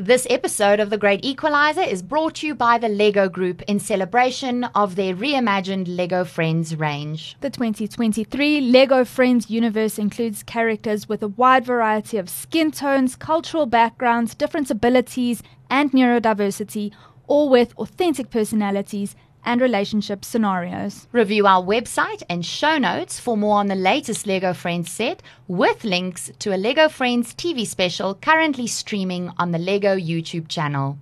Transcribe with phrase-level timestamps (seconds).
[0.00, 3.80] This episode of The Great Equalizer is brought to you by the Lego Group in
[3.80, 7.36] celebration of their reimagined Lego Friends range.
[7.40, 13.66] The 2023 Lego Friends universe includes characters with a wide variety of skin tones, cultural
[13.66, 16.92] backgrounds, different abilities, and neurodiversity,
[17.26, 21.06] all with authentic personalities and relationship scenarios.
[21.12, 25.84] Review our website and show notes for more on the latest Lego Friends set with
[25.84, 30.98] links to a Lego Friends TV special currently streaming on the Lego YouTube channel.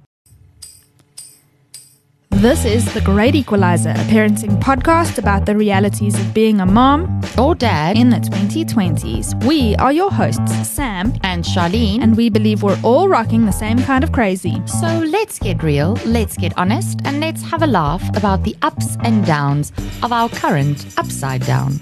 [2.41, 7.21] This is The Great Equalizer, a parenting podcast about the realities of being a mom
[7.39, 9.43] Or dad in the 2020s.
[9.47, 12.03] We are your hosts, Sam, and Charlene.
[12.03, 14.61] and we believe we're all rocking the same kind of crazy.
[14.67, 18.98] So let's get real, let's get honest, and let's have a laugh about the ups
[19.01, 21.73] and downs of our current upside down.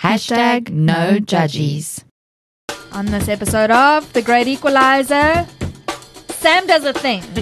[0.00, 2.02] Hashtag no judgies.
[2.92, 5.46] On this episode of The Great Equalizer,
[6.42, 7.22] Sam does a thing.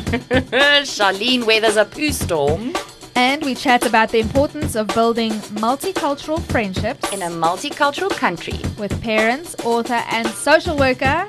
[0.85, 2.75] Charlene weathers a poo storm
[3.15, 8.59] And we chat about the importance of building multicultural friendships in a multicultural country.
[8.79, 11.27] with parents, author, and social worker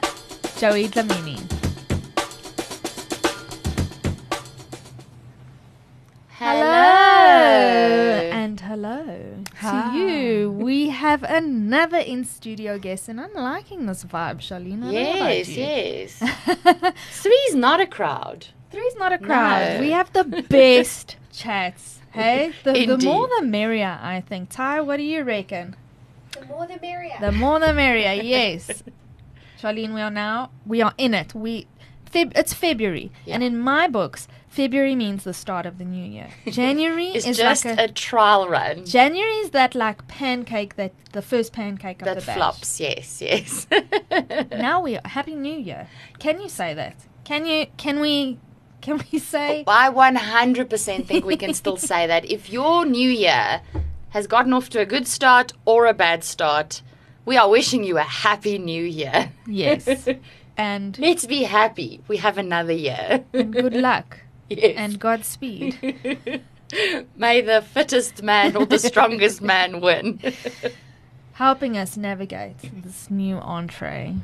[0.57, 1.39] Joey Dlamini.
[6.27, 6.65] Hello
[8.33, 9.71] and hello Hi.
[9.71, 9.93] to ah.
[9.95, 10.51] you.
[10.51, 14.83] We have another in studio guest, and I'm liking this vibe, Charlene.
[14.83, 15.63] I don't know about Yes, you.
[15.63, 16.93] yes.
[17.21, 18.47] Three's not a crowd.
[18.71, 19.75] Three's not a crowd.
[19.75, 19.79] No.
[19.81, 21.99] We have the best chats.
[22.11, 24.49] Hey, the, the more the merrier, I think.
[24.49, 25.75] Ty, what do you reckon?
[26.37, 27.15] The more the merrier.
[27.19, 28.13] The more the merrier.
[28.23, 28.83] Yes.
[29.61, 31.35] Charlene, we are now we are in it.
[31.35, 31.67] We
[32.11, 33.35] Feb, it's February, Yeah.
[33.35, 36.27] and in my books, February means the start of the new year.
[36.45, 41.21] January is just like a, a trial run January is that like pancake that the
[41.21, 42.35] first pancake of that the batch.
[42.35, 42.77] flops.
[42.77, 43.65] Yes, yes.
[44.51, 45.87] Now we are Happy New Year.
[46.19, 46.95] Can you say that?
[47.23, 47.67] Can you?
[47.77, 48.39] Can we?
[48.81, 49.63] Can we say?
[49.67, 52.29] I 100% think we can still say that.
[52.29, 53.61] If your new year
[54.09, 56.81] has gotten off to a good start or a bad start,
[57.23, 59.31] we are wishing you a happy new year.
[59.47, 60.09] Yes.
[60.57, 62.01] And, Let's be happy.
[62.09, 63.23] We have another year.
[63.33, 64.17] and good luck
[64.57, 64.73] yes.
[64.77, 65.77] and Godspeed.
[67.15, 70.19] May the fittest man or the strongest man win.
[71.33, 74.15] helping us navigate this new entree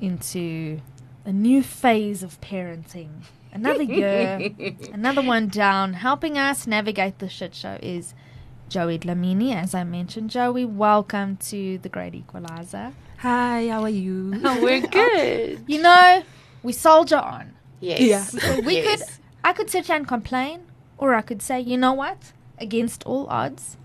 [0.00, 0.80] into
[1.24, 3.22] a new phase of parenting.
[3.52, 4.50] Another year,
[4.92, 5.94] another one down.
[5.94, 8.14] Helping us navigate the shit show is
[8.68, 9.54] Joey Dlamini.
[9.54, 12.92] As I mentioned, Joey, welcome to the Great Equalizer.
[13.18, 14.40] Hi, how are you?
[14.44, 15.64] Oh, we're good.
[15.68, 16.24] You know,
[16.64, 17.54] we soldier on.
[17.80, 18.34] Yes.
[18.34, 18.60] Yeah.
[18.60, 19.04] We yes.
[19.04, 20.62] could, I could sit here and complain,
[20.98, 22.32] or I could say, you know what?
[22.58, 23.76] Against all odds,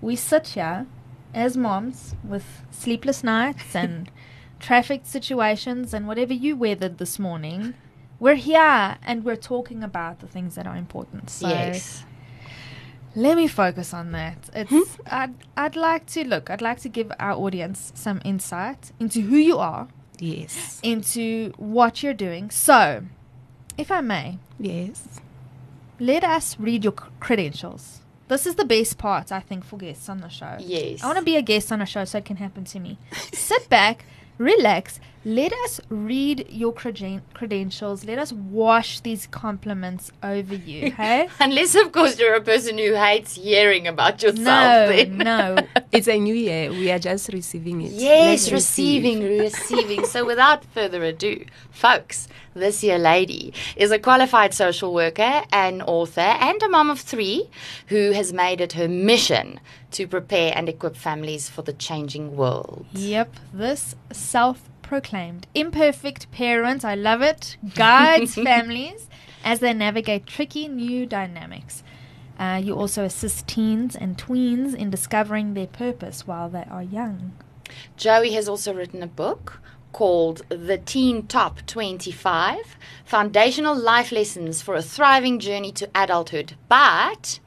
[0.00, 0.86] we sit here
[1.34, 4.10] as moms with sleepless nights and
[4.60, 7.74] traffic situations and whatever you weathered this morning.
[8.18, 11.28] We're here and we're talking about the things that are important.
[11.28, 12.04] So yes.
[13.14, 14.38] let me focus on that.
[14.54, 14.76] Hmm?
[14.78, 16.48] It's I'd I'd like to look.
[16.48, 19.88] I'd like to give our audience some insight into who you are,
[20.18, 20.80] Yes.
[20.82, 22.50] into what you're doing.
[22.50, 23.02] So,
[23.76, 25.20] if I may, Yes.
[25.98, 28.00] let us read your credentials.
[28.28, 30.56] This is the best part, I think, for guests on the show.
[30.58, 31.02] Yes.
[31.02, 32.98] I want to be a guest on a show so it can happen to me.
[33.32, 34.04] Sit back,
[34.38, 38.04] relax, let us read your creden- credentials.
[38.04, 41.28] Let us wash these compliments over you, hey?
[41.40, 44.38] Unless, of course, you're a person who hates hearing about yourself.
[44.38, 45.18] No, then.
[45.18, 45.56] no.
[45.92, 46.70] It's a new year.
[46.70, 47.92] We are just receiving it.
[47.92, 49.04] Yes, Let's receive.
[49.04, 50.04] receiving, receiving.
[50.04, 56.20] so, without further ado, folks, this year lady is a qualified social worker, an author,
[56.20, 57.48] and a mom of three
[57.86, 59.60] who has made it her mission
[59.92, 62.86] to prepare and equip families for the changing world.
[62.92, 69.08] Yep, this self proclaimed imperfect parents, I love it, guides families
[69.42, 71.82] as they navigate tricky new dynamics.
[72.38, 77.32] Uh, you also assist teens and tweens in discovering their purpose while they are young.
[77.96, 79.60] Joey has also written a book
[79.92, 86.54] called The Teen Top 25 Foundational Life Lessons for a Thriving Journey to Adulthood.
[86.68, 87.38] But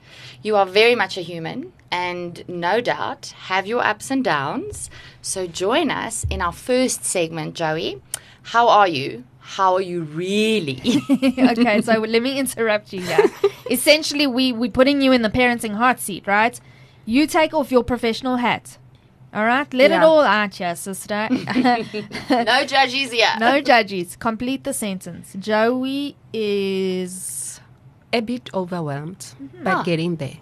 [0.42, 4.89] you are very much a human and no doubt have your ups and downs.
[5.22, 8.01] So join us in our first segment, Joey.
[8.44, 9.24] How are you?
[9.39, 10.81] How are you really?
[11.39, 13.25] okay, so let me interrupt you here.
[13.72, 16.60] Essentially, we we're putting you in the parenting hot seat, right?
[17.06, 18.78] You take off your professional hat.
[19.34, 21.28] All right, let it all out here, sister.
[21.30, 23.30] no judges here.
[23.39, 24.16] no judges.
[24.16, 25.36] Complete the sentence.
[25.39, 27.60] Joey is.
[28.13, 29.63] A bit overwhelmed, Mm-hmm.
[29.66, 29.84] but Ah.
[29.84, 30.38] getting there.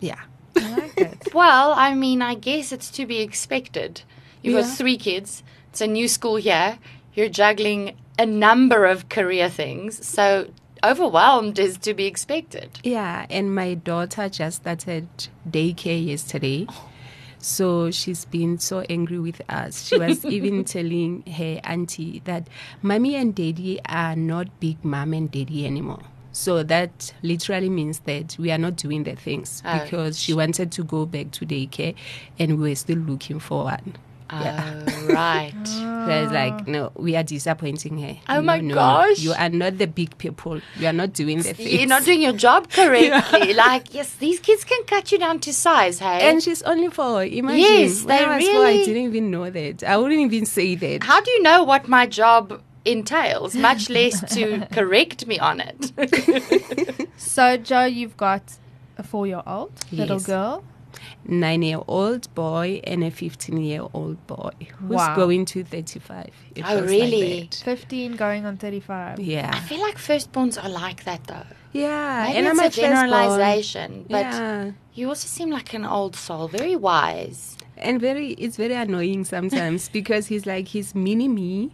[0.00, 0.20] Yeah.
[0.56, 1.34] I like it.
[1.34, 4.02] Well, I mean, I guess it's to be expected.
[4.42, 5.42] You've got three kids.
[5.70, 6.78] It's a new school year.
[7.14, 10.06] You're juggling a number of career things.
[10.06, 10.48] So
[10.84, 12.78] overwhelmed is to be expected.
[12.84, 15.08] Yeah, and my daughter just started
[15.48, 16.66] daycare yesterday.
[17.38, 19.86] So she's been so angry with us.
[19.86, 22.48] She was even telling her auntie that
[22.82, 26.02] mommy and daddy are not big mom and daddy anymore.
[26.34, 29.78] So that literally means that we are not doing the things Oh.
[29.84, 31.94] because she wanted to go back to daycare
[32.40, 33.94] and we were still looking for one.
[34.32, 34.82] Yeah.
[35.06, 35.52] Right.
[36.08, 38.16] There's like, no, we are disappointing her.
[38.28, 39.20] Oh No, my no, gosh.
[39.20, 40.60] You are not the big people.
[40.76, 41.72] You are not doing the things.
[41.72, 43.54] You're not doing your job correctly.
[43.54, 46.28] Like, yes, these kids can cut you down to size, hey?
[46.28, 47.22] And she's only four.
[47.24, 47.60] Imagine.
[47.60, 49.84] Yes, when they I was four, I didn't even know that.
[49.84, 51.04] I wouldn't even say that.
[51.04, 55.92] How do you know what my job entails, much less to correct me on it?
[57.16, 58.42] So, Joe, you've got
[58.98, 60.26] a four year old little Yes.
[60.26, 60.64] girl.
[61.26, 65.16] Nine-year-old boy and a fifteen-year-old boy who's Wow.
[65.16, 66.30] going to thirty-five.
[66.64, 67.40] Oh, really?
[67.42, 69.18] Like 15 going on 35.
[69.20, 69.50] Yeah.
[69.52, 71.46] I feel like firstborns are like that, though.
[71.72, 72.24] yeah.
[72.26, 72.90] Maybe and it's I'm a firstborn.
[72.90, 74.70] generalization, but yeah.
[74.94, 77.56] you also seem like an old soul, very wise.
[77.76, 81.72] and very it's very annoying sometimes because he's like he's mini me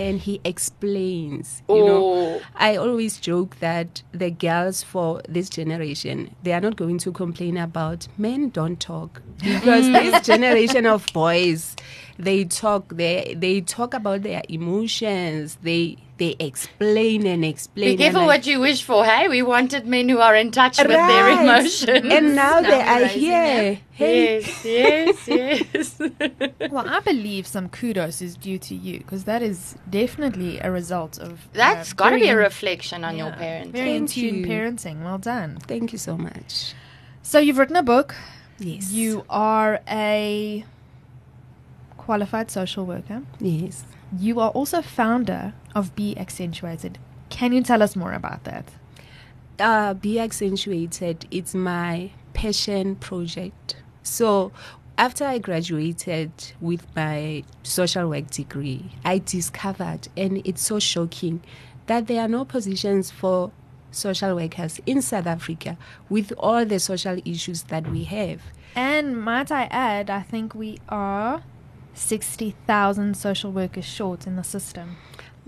[0.00, 2.04] and he explains you know.
[2.04, 2.40] Oh.
[2.56, 7.56] i always joke that the girls for this generation they are not going to complain
[7.56, 9.22] about men don't talk.
[9.38, 9.60] Mm.
[9.60, 11.76] Because this generation of boys
[12.20, 18.00] they talk they they talk about their emotions they they explain and explain Be and
[18.02, 19.26] careful I- what you wish for, hey?
[19.28, 21.40] We wanted men who are in touch with their Right.
[21.42, 22.12] emotions.
[22.14, 23.78] and now, they we're are here them.
[23.92, 25.28] hey Yes, yes,
[25.72, 25.98] yes.
[26.70, 31.18] Well, I believe some kudos is due to you because that is definitely a result
[31.18, 31.48] of.
[31.54, 33.72] That's uh, got to be a reflection on your yeah, parents.
[33.72, 34.46] Very in Thank tune you.
[34.46, 34.96] parenting.
[35.02, 35.50] Well done.
[35.72, 36.74] thank you so much
[37.22, 38.14] So, you've written a book.
[38.58, 40.64] yes You are a
[42.10, 43.22] qualified social worker.
[43.38, 43.84] yes
[44.18, 46.98] You are also founder of Be Accentuated.
[47.28, 48.64] Can you tell us more about that?
[49.60, 54.50] uh, be accentuated it's my passion project so
[54.96, 61.36] after i graduated with my social work degree i discovered and it's so shocking
[61.86, 63.50] that there are no positions for
[63.90, 65.76] social workers in south africa
[66.08, 68.40] with all the social issues that we have
[68.74, 71.42] And might I add, I think we are
[71.94, 74.96] 60,000 social workers short in the system.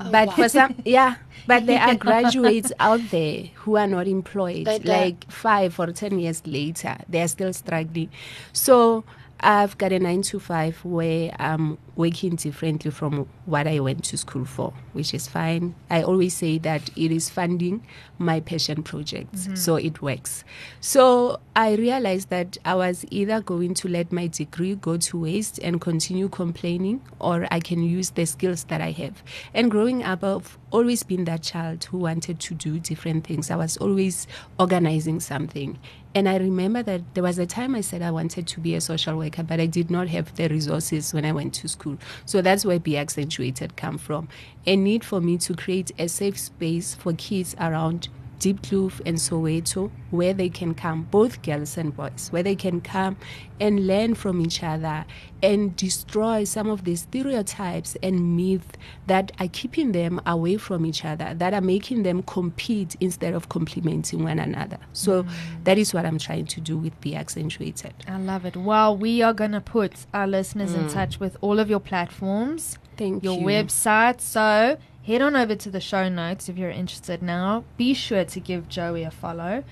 [0.00, 0.34] Oh, but wow.
[0.34, 1.16] for some yeah
[1.46, 6.46] but there are graduates out there who are not employed like five or ten years
[6.46, 8.08] later they are still struggling
[8.54, 9.04] so
[9.42, 14.16] i've got a nine to five where i'm working differently from what i went to
[14.16, 15.74] school for which is fine.
[15.90, 17.86] I always say that it is funding
[18.18, 19.54] my passion projects mm-hmm.
[19.54, 20.44] so it works.
[20.80, 25.58] So i realized that i was either going to let my degree go to waste
[25.62, 29.22] and continue complaining or i can use the skills that i have.
[29.54, 33.50] And growing up i've always been that child who wanted to do different things.
[33.50, 34.26] I was always
[34.58, 35.78] organizing something
[36.14, 38.80] and I remember that there was a time I said I wanted to be a
[38.80, 41.96] social worker, but I did not have the resources when I went to school.
[42.26, 44.28] So that's where Be Accentuated come from.
[44.66, 48.08] A need for me to create a safe space for kids around
[48.42, 53.16] Diepkloof and Soweto, where they can come, both girls and boys, where they can come
[53.60, 55.04] and learn from each other
[55.44, 61.04] and destroy some of the stereotypes and myths that are keeping them away from each
[61.04, 64.78] other, that are making them compete instead of complementing one another.
[64.92, 65.30] So mm.
[65.62, 67.94] that is what I'm trying to do with Be Accentuated.
[68.08, 68.56] I love it.
[68.56, 70.92] Well, we are going to put our listeners in mm.
[70.92, 73.46] touch with all of your platforms, Thank your you.
[73.46, 74.20] website.
[74.20, 77.64] So head on over to the show notes if you're interested now.
[77.76, 79.64] Be sure to give Joey a follow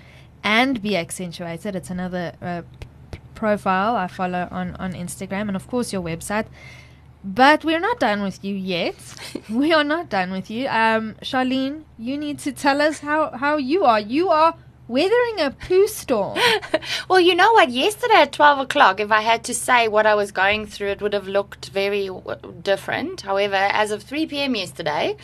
[0.42, 1.76] and be accentuated.
[1.76, 2.62] It's another uh,
[3.34, 6.46] profile I follow on, on Instagram and, of course, your website.
[7.22, 8.96] But we're not done with you yet.
[9.50, 10.68] we are not done with you.
[10.68, 14.00] Um, Charlene, you need to tell us how, how you are.
[14.00, 14.54] You are
[14.90, 16.38] weathering a poo storm.
[17.09, 17.70] Well, you know what?
[17.70, 21.02] Yesterday at 12 o'clock, if I had to say what I was going through, it
[21.02, 23.23] would have looked very w- different.
[23.23, 24.54] However, as of 3 p.m.
[24.54, 25.16] yesterday,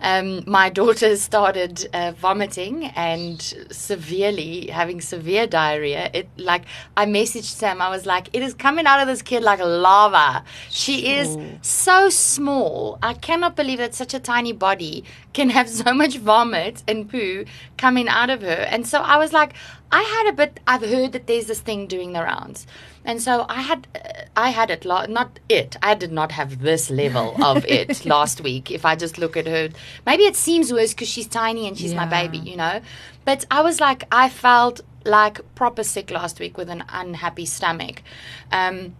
[0.00, 3.40] um, my daughter started uh, vomiting and
[3.70, 6.10] severely having severe diarrhea.
[6.12, 6.64] It like
[6.96, 7.80] I messaged Sam.
[7.82, 10.44] I was like, "It is coming out of this kid like lava.
[10.70, 12.98] She is so small.
[13.02, 15.04] I cannot believe that such a tiny body
[15.34, 17.44] can have so much vomit and poo
[17.76, 19.52] coming out of her." And so I was like,
[19.92, 20.60] I had a bit.
[20.66, 22.66] I've heard that there's this thing doing the rounds,
[23.04, 24.84] and so I had, uh, I had it.
[24.84, 25.76] La- not it.
[25.82, 28.70] I did not have this level of it last week.
[28.70, 29.68] If I just look at her,
[30.06, 32.80] maybe it seems worse because she's tiny and she's my baby, you know.
[33.24, 38.02] But I was like, I felt like proper sick last week with an unhappy stomach.
[38.50, 38.96] Um,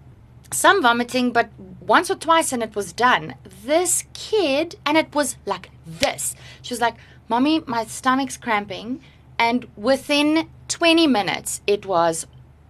[0.52, 1.50] some vomiting, but
[1.80, 3.34] once or twice and it was done.
[3.64, 6.34] This kid, and it was like this.
[6.62, 6.96] She was like,
[7.28, 9.00] Mommy, my stomach's cramping.
[9.38, 12.26] And within 20 minutes, it was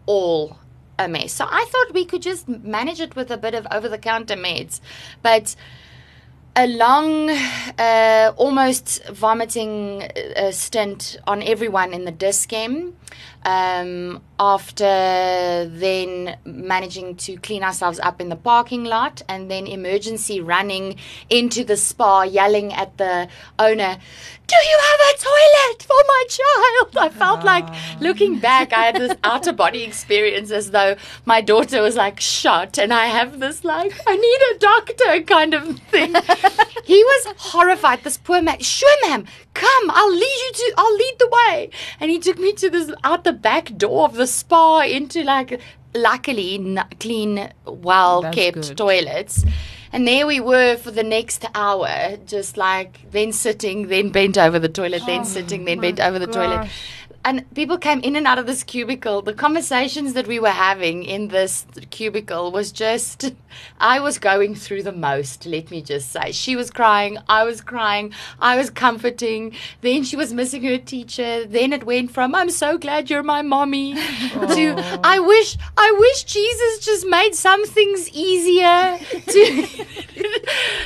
[0.06, 0.58] all
[0.98, 1.32] a mess.
[1.32, 4.36] So I thought we could just manage it with a bit of over the counter
[4.36, 4.80] meds.
[5.22, 5.56] But
[6.56, 10.04] a long, uh, almost vomiting
[10.36, 12.96] uh, stint on everyone in the Dis-Chem.
[13.44, 20.40] Um, after then managing to clean ourselves up in the parking lot and then emergency
[20.40, 20.96] running
[21.30, 23.96] into the spa, yelling at the owner,
[24.46, 26.96] Do you have a toilet for my child?
[26.98, 27.96] I felt like ah.
[28.00, 32.20] looking back, I had this out of body experience as though my daughter was like
[32.20, 36.14] shot and I have this like, I need a doctor kind of thing.
[36.84, 38.02] he was horrified.
[38.02, 39.24] This poor man, sure, ma'am,
[39.54, 41.70] come, I'll lead you to, I'll lead the way.
[42.00, 45.60] And he took me to this out the back door of the spa into like,
[45.94, 48.76] luckily, n- clean, well That's kept good.
[48.76, 49.44] toilets.
[49.92, 54.58] And there we were for the next hour, just like then sitting, then bent over
[54.58, 56.68] the toilet, then oh sitting, then bent over the toilet.
[57.24, 59.22] And people came in and out of this cubicle.
[59.22, 63.32] The conversations that we were having in this cubicle was just,
[63.80, 66.32] I was going through the most, let me just say.
[66.32, 69.54] She was crying, I was crying, I was comforting.
[69.80, 71.46] Then she was missing her teacher.
[71.46, 73.94] Then it went from, I'm so glad you're my mommy,
[74.34, 79.66] to, I wish, I wish Jesus just made some things easier, to,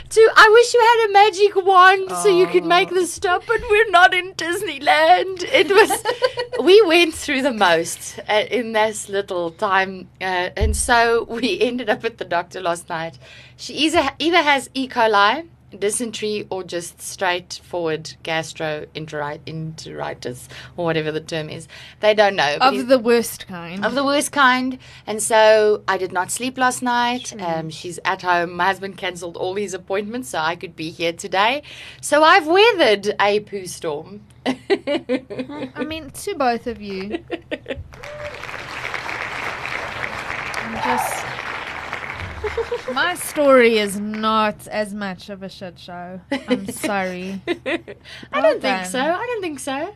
[0.08, 3.60] to, I wish you had a magic wand so you could make this stop, but
[3.68, 5.42] we're not in Disneyland.
[5.52, 5.90] It was,
[6.62, 11.88] we went through the most uh, in this little time, uh, and so we ended
[11.88, 13.18] up at the doctor last night.
[13.56, 14.88] She either either has E.
[14.88, 21.68] coli, dysentery, or just straightforward gastroenteritis, or whatever the term is.
[22.00, 22.56] They don't know.
[22.60, 23.84] Of the worst kind.
[23.84, 24.78] of the worst kind.
[25.06, 27.34] And so I did not sleep last night.
[27.40, 28.52] Um, she's at home.
[28.52, 31.62] My husband cancelled all his appointments so I could be here today.
[32.00, 34.22] So I've weathered a poo storm.
[34.46, 37.24] I mean, to both of you.
[40.68, 41.27] I'm just.
[42.92, 46.20] My story is not as much of a shit show.
[46.48, 47.40] I'm sorry.
[47.46, 47.94] I
[48.32, 49.00] Well don't think so.
[49.00, 49.94] I don't think so.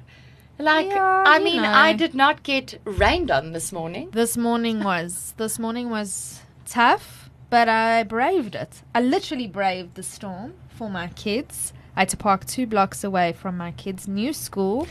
[0.59, 1.71] Like, Yeah, I mean, know.
[1.71, 4.11] I did not get rained on this morning.
[4.13, 8.83] This morning was this morning was tough, but I braved it.
[8.95, 11.73] I literally braved the storm for my kids.
[11.97, 14.87] I had to park two blocks away from my kids' new school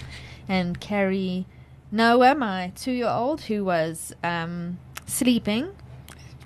[0.47, 1.45] and carry
[1.91, 5.69] Noah, my two-year-old, who was um, sleeping.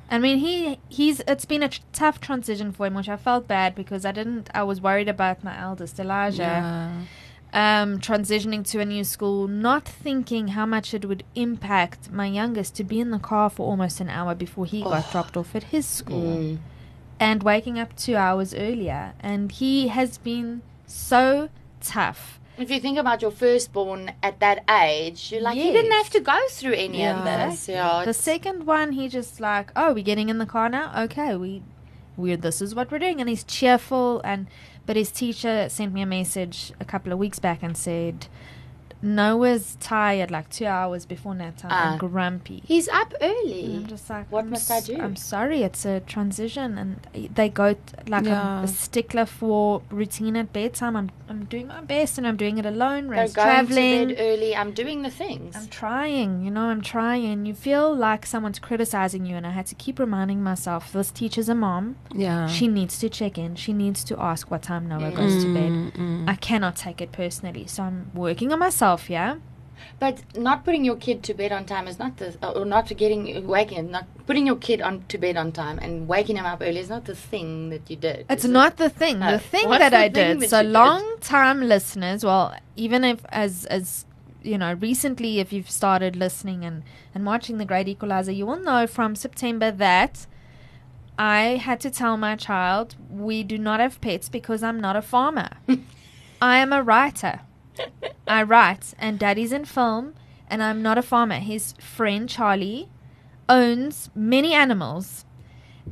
[0.09, 3.73] I mean, he he's it's been a tough transition for him, which I felt bad
[3.75, 4.49] because I didn't.
[4.53, 7.81] I was worried about my eldest Elijah Yeah.
[7.81, 12.75] um, transitioning to a new school, not thinking how much it would impact my youngest
[12.75, 15.11] to be in the car for almost an hour before he got Oh.
[15.11, 16.57] dropped off at his school Mm.
[17.19, 19.13] and waking up two hours earlier.
[19.21, 21.49] And he has been so
[21.81, 22.39] tough.
[22.57, 26.19] If you think about your firstborn at that age, you're like, he didn't have to
[26.21, 27.67] go through any of this.
[27.67, 30.91] Yeah, The second one, he just like, oh, we're getting in the car now.
[31.03, 31.63] Okay, we,
[32.15, 34.21] we this is what we're doing, and he's cheerful.
[34.23, 34.47] And
[34.85, 38.27] but his teacher sent me a message a couple of weeks back and said,
[39.01, 41.91] Noah's tired, like two hours before nap time, Ah.
[41.91, 42.63] and grumpy.
[42.65, 43.75] he's up And early.
[43.77, 44.97] I'm just like, What I'm must I s- do?
[44.99, 48.63] I'm sorry, it's a transition, and they go t- like Yeah.
[48.63, 50.95] a stickler for routine at bedtime.
[50.95, 53.07] I'm I'm doing my best, and I'm doing it alone.
[53.07, 54.09] They're Ray's going traveling.
[54.09, 54.55] to bed early.
[54.55, 55.55] I'm doing the things.
[55.55, 57.47] I'm trying, you know, I'm trying.
[57.47, 61.49] You feel like someone's criticizing you, and I had to keep reminding myself this teacher's
[61.49, 61.95] a mom.
[62.13, 62.45] Yeah.
[62.45, 63.55] She needs to check in.
[63.55, 65.71] She needs to ask what time Noah goes to bed.
[65.71, 66.29] Mm, mm.
[66.29, 69.37] I cannot take it personally, so I'm working on myself, yeah?
[69.99, 72.87] But not putting your kid to bed on time is not the, uh, or not
[72.97, 76.61] getting waking, not putting your kid on to bed on time and waking him up
[76.61, 78.25] early is not the thing that you did.
[78.29, 78.53] It's is it?
[78.53, 79.19] not the thing.
[79.19, 79.31] No.
[79.31, 80.41] The uh, thing What's that the I thing did.
[80.41, 84.05] that so long time listeners, well, even if as as
[84.43, 88.59] you know, recently if you've started listening and and watching the Great Equalizer, you will
[88.59, 90.27] know from September that
[91.17, 95.01] I had to tell my child we do not have pets because I'm not a
[95.01, 95.49] farmer.
[96.41, 97.41] I am a writer.
[98.27, 100.13] I write and daddy's in film
[100.49, 101.35] and I'm not a farmer.
[101.35, 102.89] His friend Charlie
[103.49, 105.25] owns many animals.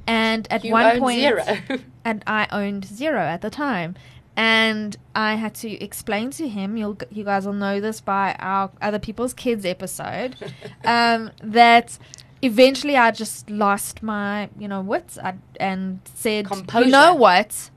[0.07, 1.43] And at You one point zero.
[2.05, 3.95] and I owned zero at the time.
[4.35, 8.71] And I had to explain to him, you'll, you guys will know this by our
[8.81, 10.35] other people's kids episode,
[10.83, 11.99] um, that
[12.41, 16.85] eventually I just lost my, you know, wits I, and said, Composure.
[16.85, 17.69] you know what?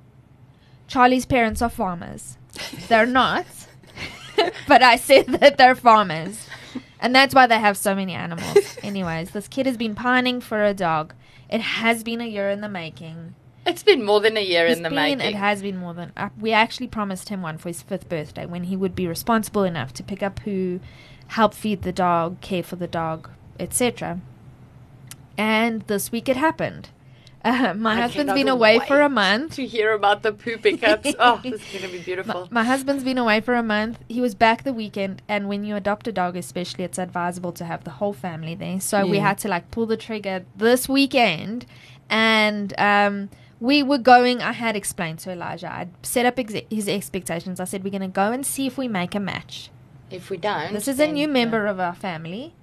[0.88, 2.38] Charlie's parents are farmers.
[2.88, 3.46] They're not.
[4.68, 6.46] but I said that they're farmers.
[7.00, 8.78] And that's why they have so many animals.
[8.82, 11.14] Anyways, this kid has been pining for a dog.
[11.50, 13.34] It has been a year in the making.
[13.66, 15.20] It's been more than a year It's in the been, making.
[15.20, 16.12] it has been more than.
[16.16, 19.64] Uh, we actually promised him one for his fifth birthday when he would be responsible
[19.64, 20.80] enough to pick up poo,
[21.28, 23.28] help feed the dog, care for the dog,
[23.58, 24.20] etc.
[25.36, 26.90] And this week it happened.
[27.46, 29.54] Uh, my I husband's been away for a month.
[29.56, 31.14] to hear about the poo pickups.
[31.18, 32.48] oh, this is going to be My, beautiful.
[32.50, 33.98] my husband's been away for a month.
[34.08, 37.64] He was back the weekend, and when you adopt a dog, especially, it's advisable to
[37.64, 38.80] have the whole family there.
[38.80, 41.66] So we had to like pull the trigger this weekend,
[42.10, 44.42] and um, we were going.
[44.42, 45.72] I had explained to Elijah.
[45.72, 47.60] I'd set up ex- his expectations.
[47.60, 49.70] I said we're going to go and see if we make a match.
[50.10, 51.32] if we don't, This is a new yeah.
[51.40, 52.54] member of our family,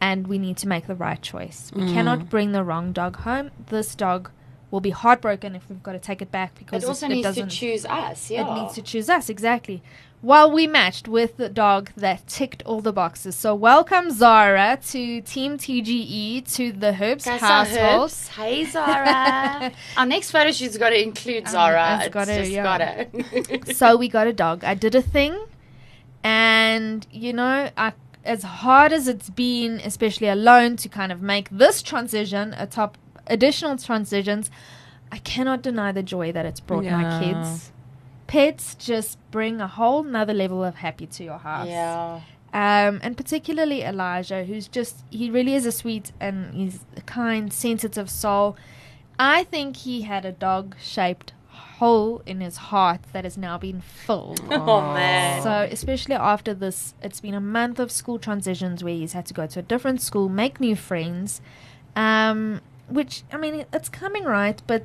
[0.00, 1.70] and we need to make the right choice.
[1.74, 1.92] We Mm.
[1.92, 3.50] cannot bring the wrong dog home.
[3.66, 4.30] This dog
[4.70, 7.22] will be heartbroken if we've got to take it back because It also it, needs
[7.26, 7.48] to doesn't.
[7.48, 8.30] choose us.
[8.30, 9.82] Yeah, It needs to choose us exactly.
[10.20, 13.34] Well, we matched with the dog that ticked all the boxes.
[13.36, 18.02] So welcome Zara to Team TGE to the Herbs Guys, household.
[18.10, 18.28] herbs.
[18.28, 19.72] Hey, Zara.
[19.96, 21.96] Our next photo shoot's got to include Um, Zara.
[21.98, 22.62] it's it's gotta, yeah.
[22.64, 23.74] gotta.
[23.74, 24.64] so we got a dog.
[24.64, 25.38] I did a thing,
[26.24, 27.92] and you know, I,
[28.28, 32.98] as hard as it's been, especially alone, to kind of make this transition a top
[33.26, 34.50] additional transitions,
[35.10, 37.72] I cannot deny the joy that it's brought my kids.
[38.26, 41.68] Pets just bring a whole nother level of happy to your house.
[41.68, 42.20] yeah.
[42.50, 47.52] Um, and particularly Elijah, who's just, he really is a sweet and he's a kind,
[47.52, 48.56] sensitive soul.
[49.18, 51.32] I think he had a dog shaped
[51.78, 54.40] hole in his heart that has now been filled.
[54.50, 55.42] Oh, man.
[55.42, 59.34] So, especially after this, it's been a month of school transitions where he's had to
[59.34, 61.40] go to a different school, make new friends.
[61.94, 64.84] Um, which, I mean, it's coming right, but,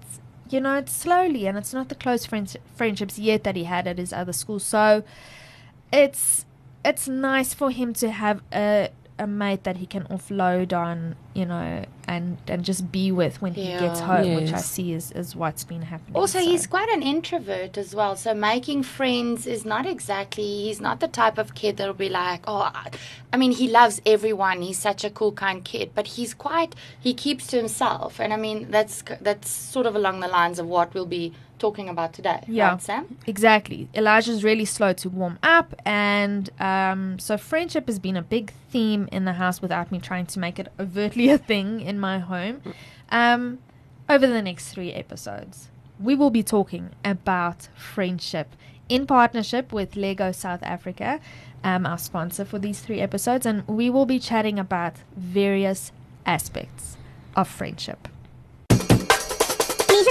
[0.50, 3.88] you know, it's slowly and it's not the close friends- friendships yet that he had
[3.88, 4.60] at his other school.
[4.60, 5.04] So,
[5.92, 6.46] it's
[6.86, 8.90] it's nice for him to have a
[9.24, 13.54] a mate that he can offload on, you know, and and just be with when
[13.54, 14.06] he gets Yeah.
[14.06, 16.16] home, which I see is, is what's been happening.
[16.16, 16.46] Also, so.
[16.46, 18.16] he's quite an introvert as well.
[18.16, 20.44] So making friends is not exactly.
[20.66, 22.92] He's not the type of kid that'll be like, oh, I,
[23.32, 24.62] I mean, he loves everyone.
[24.62, 25.92] He's such a cool, kind kid.
[25.96, 26.76] But he's quite.
[27.00, 30.68] He keeps to himself, and I mean, that's that's sort of along the lines of
[30.68, 32.42] what we'll be talking about today.
[32.48, 32.72] Yeah.
[32.72, 33.18] right, Sam.
[33.26, 33.88] Exactly.
[33.96, 39.08] Elijah's really slow to warm up, and um, so friendship has been a big theme
[39.12, 42.62] in the house without me trying to make it overtly a thing in my home.
[43.10, 43.60] Um,
[44.10, 45.70] over the next three episodes,
[46.08, 48.50] we will be talking about friendship
[48.90, 51.22] in partnership with Lego South Africa,
[51.64, 55.94] um, our sponsor for these three episodes, and we will be chatting about various
[56.26, 56.98] aspects
[57.36, 58.10] of friendship.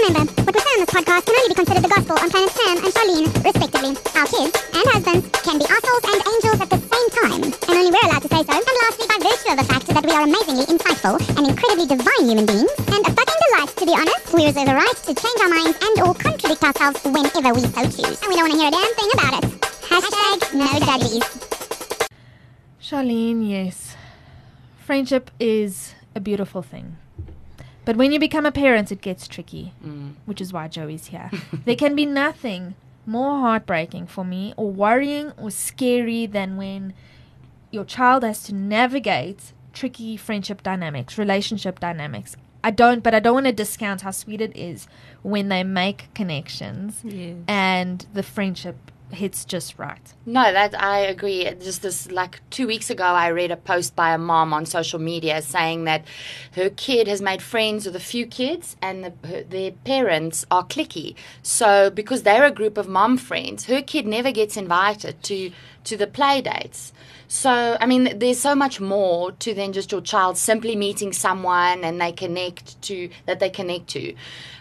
[0.03, 2.51] Remember, what we say on this podcast can only be considered the gospel on planet
[2.51, 3.95] Sam and Charlene, respectively.
[4.19, 7.91] Our kids and husbands can be assholes and angels at the same time, and only
[7.95, 8.51] we're allowed to say so.
[8.51, 12.27] And lastly, by virtue of the fact that we are amazingly insightful and incredibly divine
[12.27, 15.39] human beings, and a fucking delight to be honest, we reserve the right to change
[15.39, 18.19] our minds and or contradict ourselves whenever we so choose.
[18.19, 19.47] And we don't want to hear a damn thing about it.
[19.87, 21.27] Hashtag no judgies.
[22.83, 23.95] Charlene, yes.
[24.83, 26.99] Friendship is a beautiful thing.
[27.85, 30.13] But when you become a parent, it gets tricky, Mm.
[30.25, 31.31] which is why Joey's here.
[31.65, 32.75] there can be nothing
[33.07, 36.93] more heartbreaking for me, or worrying, or scary than when
[37.73, 42.37] your child has to navigate tricky friendship dynamics, relationship dynamics.
[42.63, 44.87] I don't, but I don't want to discount how sweet it is
[45.23, 47.39] when they make connections Yes.
[47.49, 48.77] and the friendship
[49.13, 50.15] hits just right.
[50.27, 51.45] No, that I agree.
[51.61, 54.99] Just this, like two weeks ago, I read a post by a mom on social
[54.99, 56.05] media saying that
[56.53, 60.65] her kid has made friends with a few kids, and the, her, their parents are
[60.65, 61.15] clicky.
[61.43, 65.51] So because they're a group of mom friends, her kid never gets invited to
[65.85, 66.93] to the play dates.
[67.35, 71.83] So I mean, there's so much more to than just your child simply meeting someone
[71.83, 74.15] and they connect to that they connect to.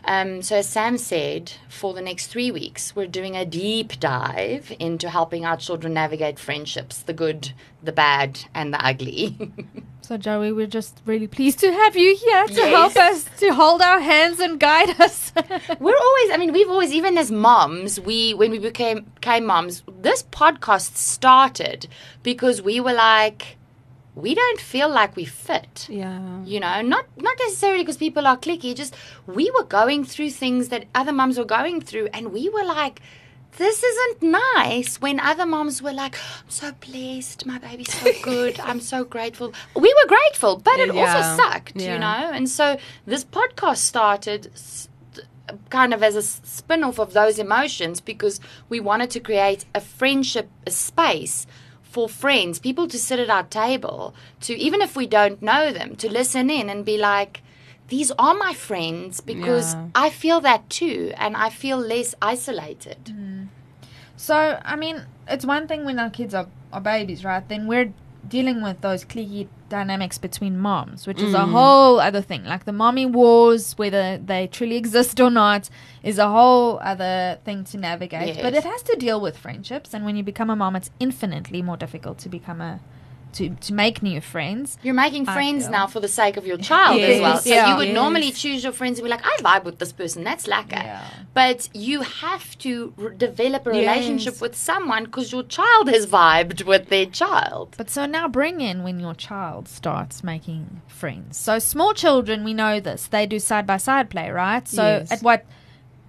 [0.06, 4.72] Um, so as Sam said, for the next three weeks, we're doing a deep dive
[4.80, 7.52] into helping our children navigate friendships, the good,
[7.84, 9.52] the bad, and the ugly.
[10.12, 12.76] So, Joey, we're just really pleased to have you here to Yes.
[12.76, 15.32] help us, to hold our hands and guide us.
[15.80, 19.84] we're always, I mean, we've always, even as moms, we when we became became moms,
[19.88, 21.88] this podcast started
[22.24, 23.56] because we were like,
[24.14, 25.88] we don't feel like we fit.
[25.90, 26.44] Yeah.
[26.44, 28.94] you know not not necessarily because people are clicky just
[29.28, 33.02] we were going through things that other moms were going through and we were like
[33.64, 34.24] this isn't
[34.56, 39.04] nice when other moms were like i'm so blessed my baby's so good i'm so
[39.16, 41.02] grateful we were grateful but it Yeah.
[41.02, 41.94] also sucked Yeah.
[41.94, 42.66] you know and so
[43.06, 44.42] this podcast started
[45.70, 50.50] kind of as a spin-off of those emotions because we wanted to create a friendship
[50.66, 51.46] a space
[51.84, 55.96] for friends people to sit at our table to even if we don't know them
[55.98, 57.44] to listen in and be like
[57.92, 59.88] these are my friends because Yeah.
[60.06, 63.02] I feel that too, and I feel less isolated.
[63.06, 63.50] Mm.
[64.16, 67.46] So, I mean, it's one thing when our kids are, are babies, right?
[67.48, 67.92] Then we're
[68.28, 72.44] dealing with those cliquey dynamics between moms, which is a whole other thing.
[72.46, 75.70] Like the mommy wars, whether they truly exist or not,
[76.04, 78.42] is a whole other thing to navigate.
[78.42, 79.94] But it has to deal with friendships.
[79.94, 82.80] And when you become a mom, it's infinitely more difficult to become a.
[83.34, 84.78] To, to make new friends.
[84.84, 87.38] You're making friends now for the sake of your child as well.
[87.38, 87.70] So yeah.
[87.72, 87.96] you would Yes.
[87.96, 90.24] normally choose your friends and be like, I vibe with this person.
[90.26, 90.76] That's lacquer.
[90.84, 91.04] Yeah.
[91.34, 93.80] But you have to r- develop a Yes.
[93.80, 97.76] relationship with someone because your child has vibed with their child.
[97.78, 101.38] But so now bring in when your child starts making friends.
[101.38, 103.08] So small children, we know this.
[103.08, 104.68] They do side by side play, right?
[104.68, 105.12] So Yes.
[105.12, 105.46] at what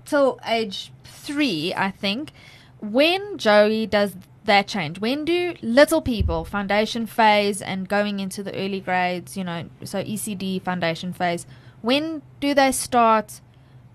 [0.05, 2.33] till age three, I think,
[2.81, 8.55] when Joey does that change, when do little people, foundation phase and going into the
[8.57, 11.47] early grades, you know, so ECD foundation phase,
[11.81, 13.41] when do they start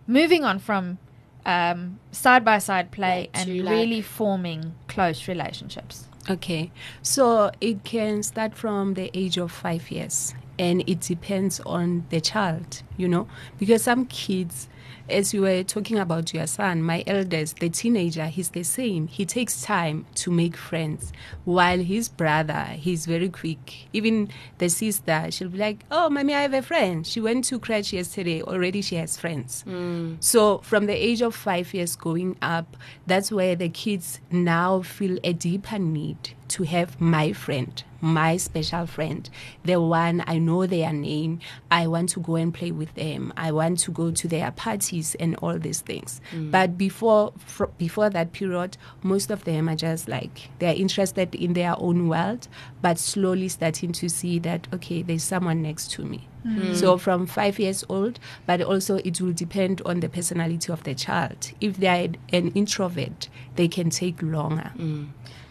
[0.08, 0.98] moving on from
[1.46, 6.08] um, side by side play Like and like- really forming close relationships?
[6.30, 12.06] Okay, so it can start from the age of five years, and it depends on
[12.10, 14.68] the child, you know, because some kids,
[15.10, 19.08] as you were talking about your son, my eldest, the teenager, he's the same.
[19.08, 21.12] He takes time to make friends,
[21.46, 23.88] while his brother, he's very quick.
[23.93, 27.06] Even the sister, she'll be like, "Oh, mommy, I have a friend.
[27.06, 28.41] She went to crèche yesterday.
[28.41, 30.17] Already, she has friends." Mm.
[30.20, 35.17] So from the age of five years going up, that's where the kids now feel
[35.24, 39.30] a deeper need to have my friend, my special friend,
[39.64, 41.40] the one I know their name.
[41.72, 43.34] I want to go and play with them.
[43.36, 46.22] I want to go to their parties and all these things.
[46.32, 46.52] Mm.
[46.52, 51.54] But before fr- before that period, most of them are just like they're interested in
[51.54, 52.48] their own world,
[52.82, 56.28] but slowly starting to see that okay, there's someone next to me.
[56.46, 56.76] Mm.
[56.76, 60.96] So from five years old, but also it will depend on the personality of the
[60.96, 61.52] child.
[61.60, 64.72] If they are an introvert, they can take longer.
[64.78, 65.08] Mm.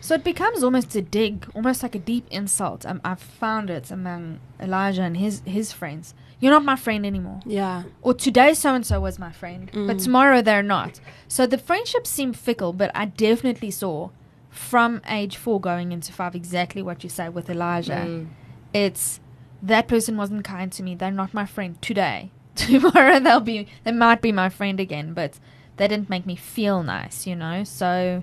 [0.06, 2.86] So it becomes almost a dig, almost like a deep insult.
[2.86, 6.14] Um, I've found it among Elijah and his his friends.
[6.38, 7.40] You're not my friend anymore.
[7.44, 7.82] Yeah.
[8.02, 11.00] Or today so and so was my friend, but tomorrow they're not.
[11.26, 14.10] So the friendships seem fickle, but I definitely saw
[14.48, 18.26] from age four going into five exactly what you say with Elijah.
[18.72, 19.18] It's
[19.60, 20.94] that person wasn't kind to me.
[20.94, 22.30] They're not my friend today.
[22.54, 25.40] Tomorrow they'll be they might be my friend again, but
[25.78, 27.64] they didn't make me feel nice, you know?
[27.64, 28.22] So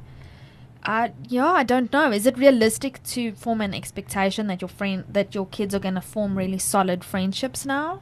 [0.86, 2.12] I yeah, I don't know.
[2.12, 6.02] Is it realistic to form an expectation that your friend that your kids are gonna
[6.02, 8.02] form really solid friendships now?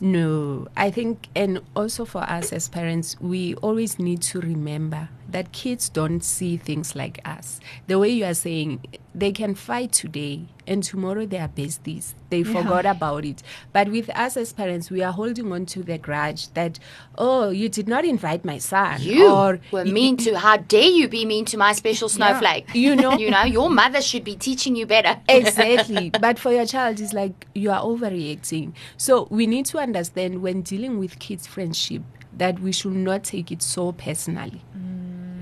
[0.00, 5.52] No, I think, and also for us as parents, we always need to remember that
[5.52, 7.60] kids don't see things like us.
[7.86, 8.80] The way you are saying,
[9.14, 12.14] they can fight today and tomorrow they are besties.
[12.30, 13.42] They forgot about it.
[13.72, 16.78] But with us as parents, we are holding on to the grudge that,
[17.18, 19.00] oh, you did not invite my son.
[19.02, 20.38] You or were mean to.
[20.38, 22.66] How dare you be mean to my special snowflake?
[22.74, 25.20] You know- you know, your mother should be teaching you better.
[25.28, 30.42] exactly but for your child it's like you are overreacting so we need to understand
[30.42, 32.02] when dealing with kids friendship
[32.36, 34.62] that we should not take it so personally.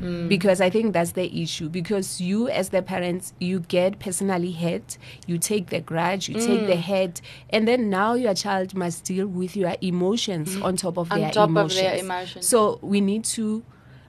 [0.00, 0.28] Mm.
[0.28, 1.68] Because i think that's the issue.
[1.68, 6.66] Because you as the parents you get personally hurt you take the grudge you take
[6.66, 6.82] the mm.
[6.82, 10.62] hurt and then now your child must deal with your emotions mm.
[10.62, 12.46] on top of On their top of their emotions.
[12.46, 13.64] so we need to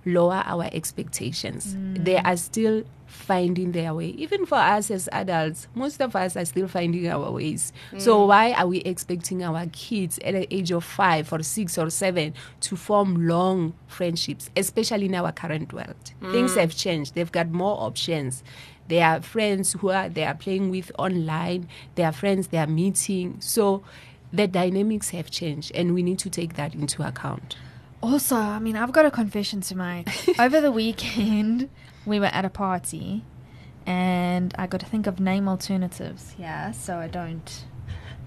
[0.08, 1.76] lower our expectations.
[1.76, 2.06] Mm.
[2.06, 4.08] They are still finding their way.
[4.10, 7.72] Even for us as adults, most of us are still finding our ways.
[7.91, 8.02] Mm.
[8.02, 11.89] So why are we expecting our kids at the age of five or six or
[11.89, 16.13] seven to form long friendships, especially in our current world?
[16.22, 16.32] Mm.
[16.32, 17.15] Things have changed.
[17.15, 18.43] They've got more options.
[18.88, 21.67] They are friends who are they are playing with online.
[21.96, 23.38] They are friends they are meeting.
[23.39, 23.84] So
[24.32, 27.58] the dynamics have changed and we need to take that into account.
[28.02, 30.08] Also, I mean, I've got a confession to make.
[30.40, 31.70] Over the weekend,
[32.06, 33.24] we were at a party,
[33.86, 36.36] and I got to think of name alternatives.
[36.38, 37.66] Yeah, so I don't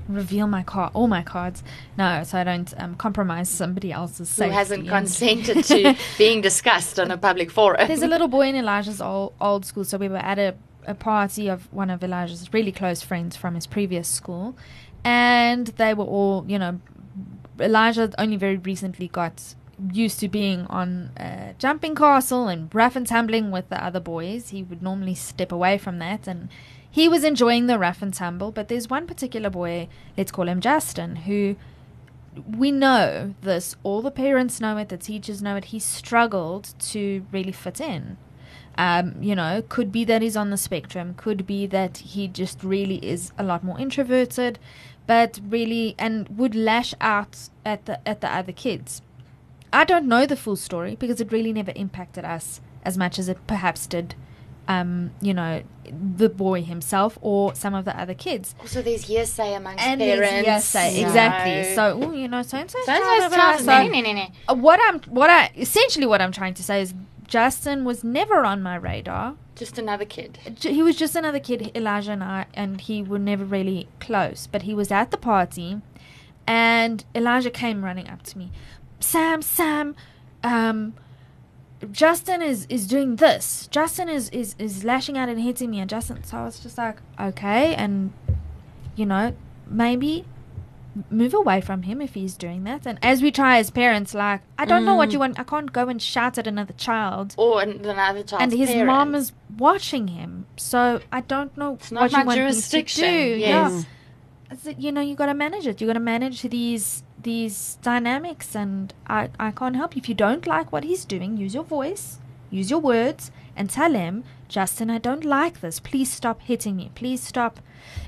[0.08, 1.62] reveal my card, all my cards.
[1.96, 4.54] No, so I don't um, compromise somebody else's Who safety.
[4.54, 7.86] hasn't consented to being discussed on a public forum?
[7.86, 10.56] There's a little boy in Elijah's old, old school, so we were at a,
[10.86, 14.56] a party of one of Elijah's really close friends from his previous school,
[15.04, 16.80] and they were all, you know,
[17.60, 19.54] Elijah only very recently got
[19.92, 24.50] used to being on a jumping castle and rough and tumbling with the other boys.
[24.50, 26.48] He would normally step away from that, and
[26.90, 28.52] he was enjoying the rough and tumble.
[28.52, 31.56] But there's one particular boy, let's call him Justin, who
[32.56, 33.76] we know this.
[33.82, 34.88] All the parents know it.
[34.88, 35.66] The teachers know it.
[35.66, 38.16] He struggled to really fit in.
[38.78, 42.62] Um, you know, could be that he's on the spectrum, could be that he just
[42.62, 44.58] really is a lot more introverted,
[45.06, 49.02] but really and would lash out at the at the other kids.
[49.72, 53.28] I don't know the full story because it really never impacted us as much as
[53.28, 54.14] it perhaps did
[54.70, 55.64] um, you know,
[56.16, 58.54] the boy himself or some of the other kids.
[58.60, 60.46] Also, there's hearsay amongst And parents.
[60.46, 61.74] hearsay, you exactly.
[61.74, 62.78] So, oh, you know, so and so.
[62.86, 64.26] Child- no, no, no, no.
[64.48, 66.94] Uh, what I'm, what I essentially what I'm trying to say is,
[67.26, 69.34] Justin was never on my radar.
[69.56, 70.38] Just another kid.
[70.60, 74.46] He was just another kid, Elijah and I, and he were never really close.
[74.46, 75.80] But he was at the party,
[76.46, 78.52] and Elijah came running up to me,
[79.00, 79.96] Sam, Sam,
[80.44, 80.94] um,
[81.90, 83.66] Justin is is doing this.
[83.70, 86.22] Justin is is is lashing out and hitting me, and Justin.
[86.24, 88.12] So I was just like, okay, and
[88.96, 89.34] you know,
[89.66, 90.24] maybe
[91.08, 92.84] move away from him if he's doing that.
[92.86, 94.98] And as we try as parents, like, I don't know Mm.
[94.98, 95.38] what you want.
[95.38, 97.34] I can't go and shout at another child.
[97.38, 98.42] Or another child.
[98.42, 102.26] and his mom is watching him, so I don't know It's not what my you
[102.26, 103.04] want me to jurisdiction.
[103.04, 103.36] do.
[103.38, 103.72] Yes.
[103.72, 103.82] Yeah.
[104.50, 105.80] That, you know, you got to manage it.
[105.80, 110.14] You got to manage these these dynamics, and I I can't help you if you
[110.14, 111.36] don't like what he's doing.
[111.36, 112.18] Use your voice,
[112.50, 115.78] use your words, and tell him, Justin, I don't like this.
[115.78, 116.90] Please stop hitting me.
[116.94, 117.60] Please stop.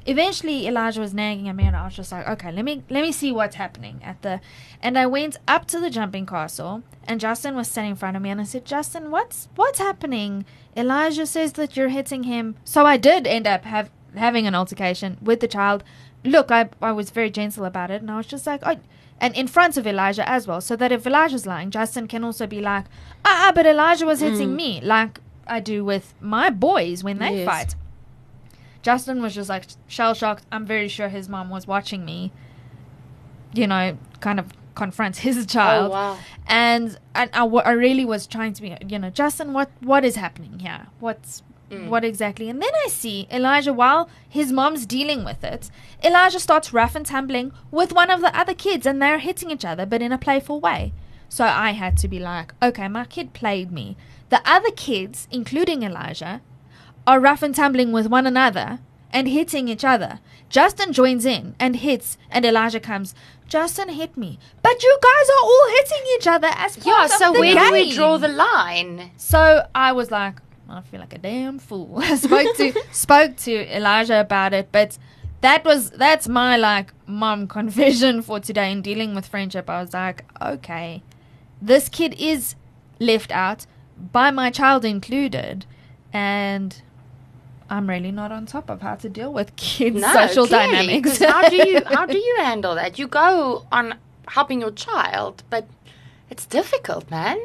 [0.04, 3.02] Eventually, Elijah was nagging at me, and I was just like, okay, let me let
[3.02, 4.40] me see what's happening at the.
[4.82, 8.22] And I went up to the jumping castle, and Justin was standing in front of
[8.22, 10.44] me, and I said, Justin, what's what's happening?
[10.76, 12.56] Elijah says that you're hitting him.
[12.64, 15.84] So I did end up have having an altercation with the child.
[16.24, 18.76] Look, I I was very gentle about it, and I was just like, oh,
[19.20, 22.46] and in front of Elijah as well, so that if Elijah's lying, Justin can also
[22.46, 22.84] be like,
[23.24, 27.36] ah, ah, but Elijah was hitting me, like I do with my boys when they
[27.38, 27.44] Yes.
[27.46, 27.74] fight.
[28.82, 30.44] Justin was just like shell shocked.
[30.50, 32.32] I'm very sure his mom was watching me,
[33.54, 35.90] you know, kind of confront his child.
[35.90, 36.18] Oh, wow.
[36.46, 40.16] And and I, I really was trying to be, you know, Justin, what what is
[40.16, 40.86] happening here?
[40.98, 41.88] What's Mm.
[41.88, 42.48] what exactly?
[42.50, 45.70] And then I see Elijah while his mom's dealing with it.
[46.04, 49.64] Elijah starts rough and tumbling with one of the other kids, and they're hitting each
[49.64, 50.92] other, but in a playful way.
[51.28, 53.96] So I had to be like, okay, my kid played me.
[54.28, 56.42] The other kids, including Elijah,
[57.06, 58.80] are rough and tumbling with one another
[59.10, 60.20] and hitting each other.
[60.48, 63.14] Justin joins in and hits, and Elijah comes.
[63.48, 67.10] Justin hit me, but you guys are all hitting each other as part Yeah, of
[67.12, 69.10] so the where do we draw the line?
[69.16, 70.36] So I was like,
[70.72, 71.98] I feel like a damn fool.
[72.02, 74.98] I spoke to spoke to Elijah about it, but
[75.42, 79.68] that was that's my like mom confession for today in dealing with friendship.
[79.68, 81.02] I was like, okay,
[81.60, 82.54] this kid is
[82.98, 83.66] left out
[84.12, 85.66] by my child included,
[86.12, 86.80] and
[87.68, 91.18] I'm really not on top of how to deal with kids' No, social clearly, dynamics.
[91.22, 92.98] how do you how do you handle that?
[92.98, 93.94] You go on
[94.28, 95.66] helping your child, but
[96.30, 97.38] it's difficult, man.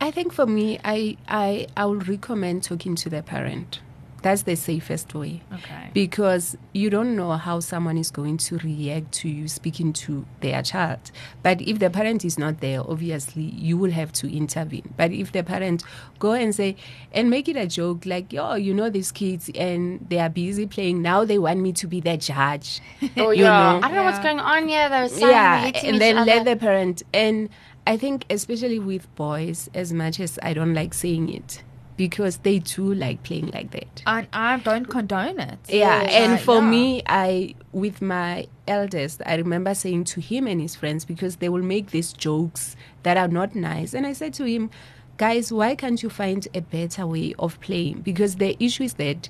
[0.00, 3.80] I think for me, I I I would recommend talking to the parent.
[4.22, 5.42] That's the safest way.
[5.52, 5.90] okay.
[5.92, 10.62] because you don't know how someone is going to react to you speaking to their
[10.62, 11.12] child.
[11.44, 14.92] But if the parent is not there, obviously you will have to intervene.
[14.96, 15.84] But if the parent
[16.18, 16.74] go and say
[17.12, 20.66] and make it a joke like, "Yo, you know these kids and they are busy
[20.66, 21.02] playing.
[21.02, 22.80] Now they want me to be their judge."
[23.16, 23.78] Or oh, You yeah, know.
[23.78, 24.88] I don't know what's going on here.
[24.88, 26.54] They're saying yeah, they're hitting and each then let other.
[26.54, 27.48] the parent and
[27.86, 31.62] I think especially with boys, as much as I don't like saying it,
[31.96, 34.02] because they too like playing like that.
[34.06, 35.58] I, I don't condone it.
[35.68, 36.70] Yeah, and for yeah.
[36.70, 41.48] me, I with my eldest, I remember saying to him and his friends because they
[41.48, 44.70] will make these jokes that are not nice, and I said to him,
[45.16, 48.00] "Guys, why can't you find a better way of playing?
[48.00, 49.28] Because the issue is that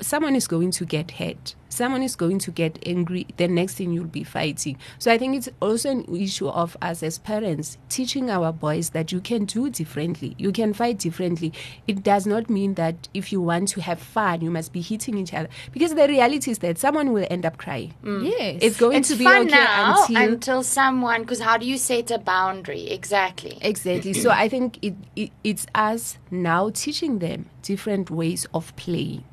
[0.00, 3.26] someone is going to get hurt." Someone is going to get angry.
[3.38, 4.76] The next thing you'll be fighting.
[4.98, 9.10] So I think it's also an issue of us as parents teaching our boys that
[9.10, 10.34] you can do differently.
[10.36, 11.54] You can fight differently.
[11.88, 15.16] It does not mean that if you want to have fun, you must be hitting
[15.16, 15.48] each other.
[15.72, 17.94] Because the reality is that someone will end up crying.
[18.04, 18.30] Mm.
[18.30, 18.58] Yes.
[18.60, 21.22] It's going it's to be fun okay now until until someone.
[21.22, 23.56] Because how do you set a boundary exactly?
[23.62, 24.12] Exactly.
[24.12, 24.20] Mm-hmm.
[24.20, 29.24] so I think it, it it's us now teaching them different ways of playing,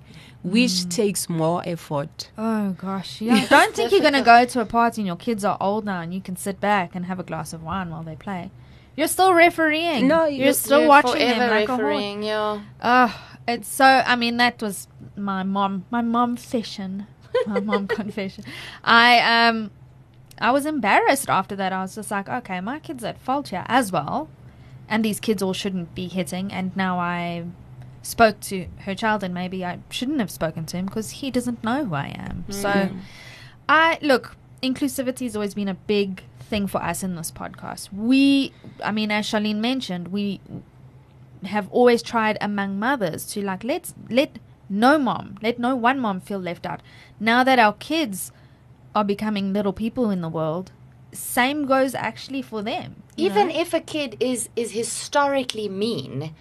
[0.44, 0.90] which Mm.
[0.90, 2.30] takes more effort.
[2.38, 3.46] Oh gosh, yeah.
[3.48, 6.14] Don't think you're gonna go to a party and your kids are old now and
[6.14, 8.52] you can sit back and have a glass of wine while they play.
[8.96, 10.08] You're still refereeing.
[10.08, 12.62] No, you're, you're- still You're watching them forever like refereeing, yeah.
[12.84, 13.86] Oh, it's so.
[13.86, 15.86] I mean, that was my mom.
[15.90, 17.08] My mom fashion.
[17.46, 18.44] My mom confession.
[18.84, 19.72] I um,
[20.40, 21.72] I was embarrassed after that.
[21.72, 24.30] I was just like, okay, my kid's at fault here as well,
[24.90, 26.52] and these kids all shouldn't be hitting.
[26.52, 27.46] And now I
[28.02, 31.64] spoke to her child, and maybe I shouldn't have spoken to him because he doesn't
[31.64, 32.46] know who I am.
[32.48, 32.54] Mm.
[32.54, 32.90] So,
[33.68, 34.36] I look.
[34.62, 37.94] Inclusivity has always been a big thing for us in this podcast.
[37.94, 38.52] We,
[38.84, 40.42] I mean, as Charlene mentioned, we
[41.46, 46.20] have always tried among mothers to like let's let no mom, let no one mom
[46.20, 46.82] feel left out.
[47.20, 48.32] Now that our kids
[48.94, 50.72] are becoming little people in the world,
[51.12, 53.04] same goes actually for them.
[53.18, 53.60] even know?
[53.60, 56.36] if a kid is is historically mean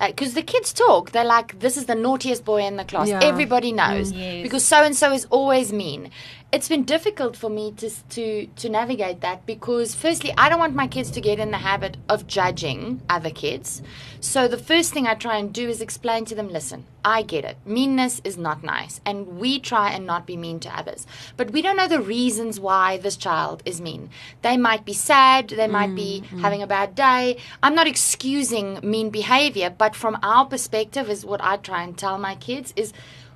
[0.00, 3.08] Uh, because the kids talk they're like this is the naughtiest boy in the class
[3.08, 3.20] Yeah.
[3.22, 3.76] everybody mm.
[3.76, 4.42] knows yes.
[4.42, 6.10] because so and so is always mean
[6.54, 10.72] it's been difficult for me to to to navigate that because firstly i don't want
[10.82, 13.82] my kids to get in the habit of judging other kids.
[14.20, 17.44] So the first thing i try and do is explain to them listen i get
[17.44, 17.56] it.
[17.66, 21.06] Meanness is not nice and we try and not be mean to others.
[21.36, 24.08] But we don't know the reasons why this child is mean.
[24.42, 26.40] They might be sad they might be mm, mm.
[26.40, 27.36] having a bad day.
[27.64, 32.16] I'm not excusing mean behavior but from our perspective is what i try and tell
[32.16, 32.92] my kids is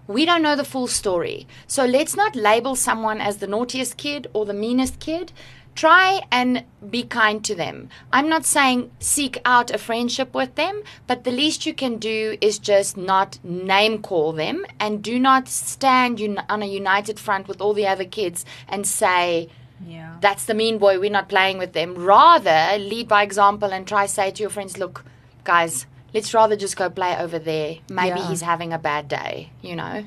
[0.08, 1.46] we don't know the full story.
[1.68, 5.32] So let's not label someone as the naughtiest kid or the meanest kid.
[5.74, 7.88] Try and be kind to them.
[8.12, 12.36] I'm not saying seek out a friendship with them, but the least you can do
[12.40, 17.46] is just not name call them and do not stand un- on a united front
[17.46, 19.48] with all the other kids and say,
[19.86, 20.16] yeah.
[20.20, 21.94] that's the mean boy, we're not playing with them.
[21.94, 25.04] Rather, lead by example and try say to your friends, look,
[25.44, 27.76] guys, let's rather just go play over there.
[27.90, 28.28] Maybe Yeah.
[28.28, 30.04] he's having a bad day, you know?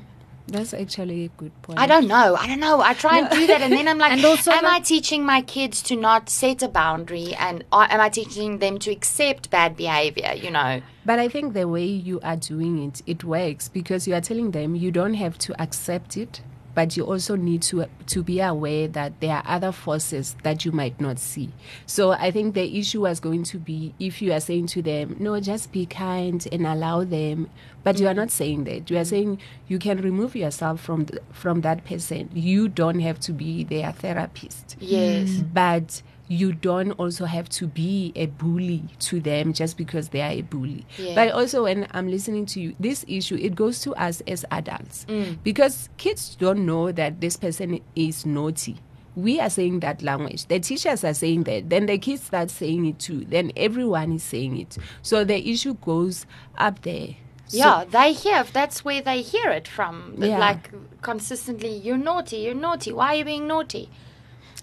[0.48, 1.80] That's actually a good point.
[1.80, 2.36] I don't know.
[2.38, 2.82] I don't know.
[2.82, 5.24] I try and do that, and then I'm like, And also am not- I teaching
[5.24, 9.50] my kids to not set a boundary, and uh, am I teaching them to accept
[9.50, 10.34] bad behavior?
[10.36, 14.14] You know, But I think the way you are doing it, it works because you
[14.16, 16.42] are telling them you don't have to accept it,
[16.74, 20.72] but you also need to to be aware that there are other forces that you
[20.72, 21.52] might not see.
[21.86, 25.16] So I think the issue was going to be if you are saying to them,
[25.20, 27.50] no, just be kind and allow them,
[27.84, 28.90] but you are not saying that.
[28.90, 29.10] You are mm.
[29.10, 32.30] saying you can remove yourself from the, from that person.
[32.34, 35.54] You don't have to be their therapist yes, mm.
[35.54, 40.32] but you don't also have to be a bully to them just because they are
[40.32, 40.86] a bully.
[40.98, 41.14] Yeah.
[41.14, 45.06] But also, when I'm listening to you, this issue it goes to us as adults
[45.10, 45.38] mm.
[45.44, 48.78] because kids don't know that this person is naughty.
[49.14, 50.46] We are saying that language.
[50.46, 51.70] The teachers are saying that.
[51.70, 53.26] Then the kids start saying it too.
[53.26, 54.78] Then everyone is saying it.
[55.02, 56.26] So the issue goes
[56.58, 57.16] up there.
[57.48, 57.84] So- yeah.
[57.84, 58.46] They hear.
[58.46, 60.16] That's where they hear it from.
[60.18, 60.38] Yeah.
[60.38, 62.38] Like consistently, you're naughty.
[62.38, 62.94] You're naughty.
[62.94, 63.90] Why are you being naughty?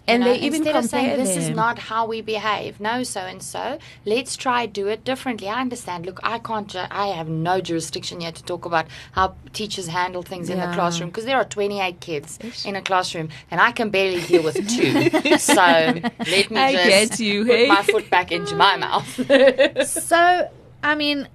[0.09, 3.21] And know, they even instead of saying this is not how we behave no so
[3.21, 5.49] and so let's try do it differently.
[5.49, 6.07] I understand.
[6.07, 10.23] Look i can't ju- i have no jurisdiction yet to talk about how teachers handle
[10.23, 13.91] things in the classroom because there are 28 kids in a classroom and i can
[13.91, 15.11] barely deal with two.
[15.39, 17.69] So let me I just get you, put hey?
[17.69, 19.89] my foot back into my mouth.
[19.89, 20.51] So,
[20.83, 21.29] I mean,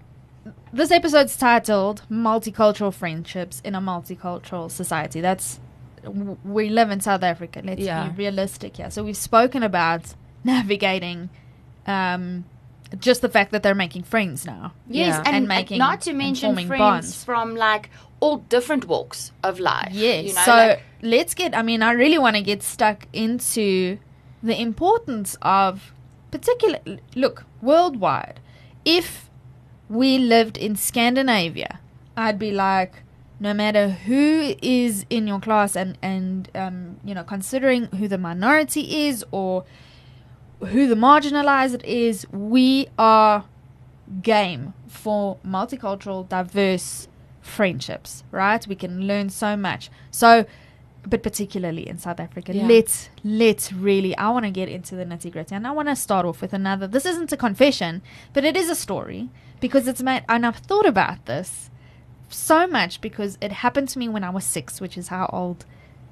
[0.71, 5.21] this episode's titled Multicultural Friendships in a Multicultural Society.
[5.21, 5.59] That's
[6.43, 7.61] we live in South Africa.
[7.63, 8.09] Let's Yeah.
[8.09, 8.89] be realistic here.
[8.91, 10.13] So we've spoken about
[10.43, 11.29] navigating
[11.87, 12.45] um,
[12.99, 14.73] just the fact that they're making friends now.
[14.87, 15.17] yes Yeah.
[15.19, 17.23] and, And and making- not to mention friends bonds.
[17.23, 17.89] from like
[18.19, 20.25] all different walks of life Yes.
[20.27, 21.55] you know so like, let's get.
[21.57, 23.97] I mean, I really want to get stuck into
[24.41, 25.93] the importance of
[26.31, 26.79] particular.
[27.15, 28.39] Look, worldwide.
[28.85, 29.29] If
[29.89, 31.79] we lived in Scandinavia,
[32.15, 33.03] I'd be like,
[33.39, 38.17] no matter who is in your class, and and um, you know, considering who the
[38.17, 39.65] minority is or
[40.59, 43.45] who the marginalized is, we are
[44.21, 47.07] game for multicultural, diverse
[47.41, 48.65] friendships, right?
[48.67, 49.89] We can learn so much.
[50.11, 50.45] So,
[51.05, 52.67] but particularly in South Africa, Yeah.
[52.67, 54.15] let's let's really.
[54.17, 56.53] I want to get into the nitty gritty, and I want to start off with
[56.53, 56.87] another.
[56.87, 60.85] This isn't a confession, but it is a story because it's made, and I've thought
[60.85, 61.69] about this
[62.33, 65.65] so much because it happened to me when I was six, which is how old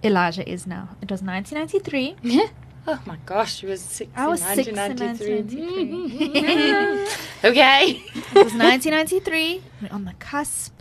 [0.03, 0.89] Elijah is now.
[1.01, 2.49] It was 1993.
[2.87, 7.49] oh my gosh she was six I was in six in 1993 1993.
[7.51, 7.81] okay
[8.15, 9.61] It was 1993.
[9.81, 10.73] We're on the cusp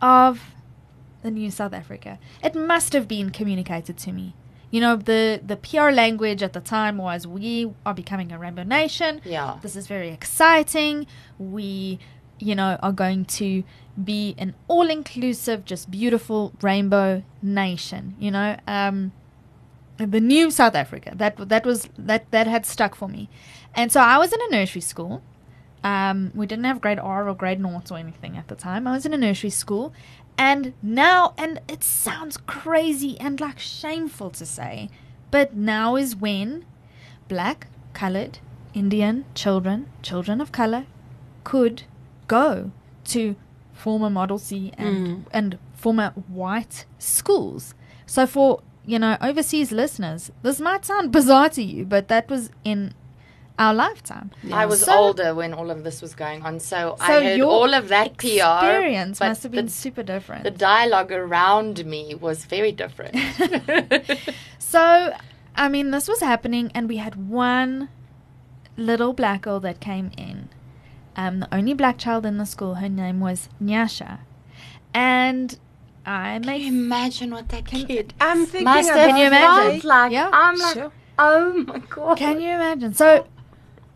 [0.00, 0.40] of
[1.22, 2.18] the new South Africa.
[2.42, 4.34] It must have been communicated to me.
[4.70, 8.64] You know, the, the PR language at the time was we are becoming a rainbow
[8.64, 9.20] nation.
[9.24, 9.58] Yeah.
[9.62, 11.06] This is very exciting.
[11.38, 11.98] We,
[12.38, 13.64] you know, are going to
[14.02, 18.14] be an all inclusive, just beautiful rainbow nation.
[18.18, 19.12] You know, um,
[19.96, 21.12] the new South Africa.
[21.14, 23.28] That that was that that had stuck for me,
[23.74, 25.22] and so I was in a nursery school.
[25.84, 28.86] Um, we didn't have grade R or grade naught or anything at the time.
[28.86, 29.92] I was in a nursery school,
[30.36, 34.88] and now, and it sounds crazy and like shameful to say,
[35.30, 36.64] but now is when
[37.28, 38.38] black, colored,
[38.74, 40.86] Indian children, children of color,
[41.44, 41.82] could
[42.28, 42.70] go
[43.06, 43.36] to
[43.72, 45.20] former Model C and hmm.
[45.32, 47.74] and former white schools.
[48.06, 52.50] So for you know overseas listeners, this might sound bizarre to you, but that was
[52.64, 52.94] in
[53.58, 54.30] our lifetime.
[54.52, 57.36] I was So- older when all of this was going on, so, I So heard
[57.38, 58.26] your all of that PR.
[58.26, 60.44] Experience but must have been the, super different.
[60.44, 63.16] the dialogue around me was very different.
[64.68, 65.14] So,
[65.56, 67.88] I mean, this was happening, and we had one
[68.76, 70.50] little black girl that came in.
[71.18, 72.76] Um, the only black child in the school.
[72.76, 74.20] Her name was Nyasha,
[74.94, 75.58] and
[76.06, 79.26] I Can make you imagine what that kid I'm thinking must about have Can you
[79.26, 79.88] imagine?
[79.88, 80.12] like?
[80.12, 80.30] Yeah.
[80.32, 80.92] I'm like, Sure.
[81.18, 82.16] oh my god.
[82.18, 82.94] Can you imagine?
[82.94, 83.26] So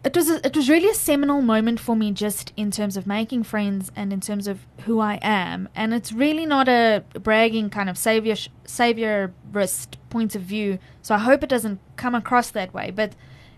[0.05, 3.07] it was a, it was really a seminal moment for me, just in terms of
[3.07, 5.69] making friends and in terms of who I am.
[5.77, 8.35] And it's really not a bragging kind of savior
[8.67, 10.81] saviorist point of view.
[11.03, 12.91] So I hope it doesn't come across that way.
[12.91, 13.13] But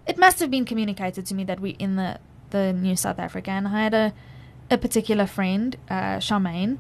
[0.07, 2.19] it must have been communicated to me that we in the
[2.57, 4.07] the New South Africa, and I had a
[4.71, 6.79] a particular friend, uh, Charmaine,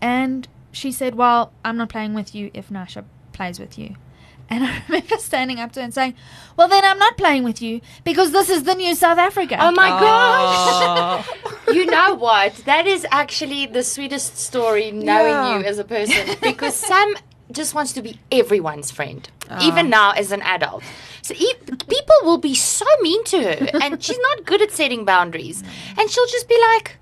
[0.00, 3.94] and she said, "Well, I'm not playing with you if Nyasha plays with you."
[4.50, 6.14] And I remember standing up to her and saying,
[6.56, 9.72] "Well, then I'm not playing with you because this is the new South Africa." Oh
[9.72, 11.26] my gosh!
[11.76, 12.54] you know what?
[12.64, 15.58] That is actually the sweetest story knowing Yeah.
[15.58, 17.08] you as a person because Sam
[17.52, 19.28] just wants to be everyone's friend,
[19.62, 20.82] even now as an adult.
[21.22, 25.04] So e- people will be so mean to her, and she's not good at setting
[25.04, 25.62] boundaries.
[25.98, 26.98] And she'll just be like,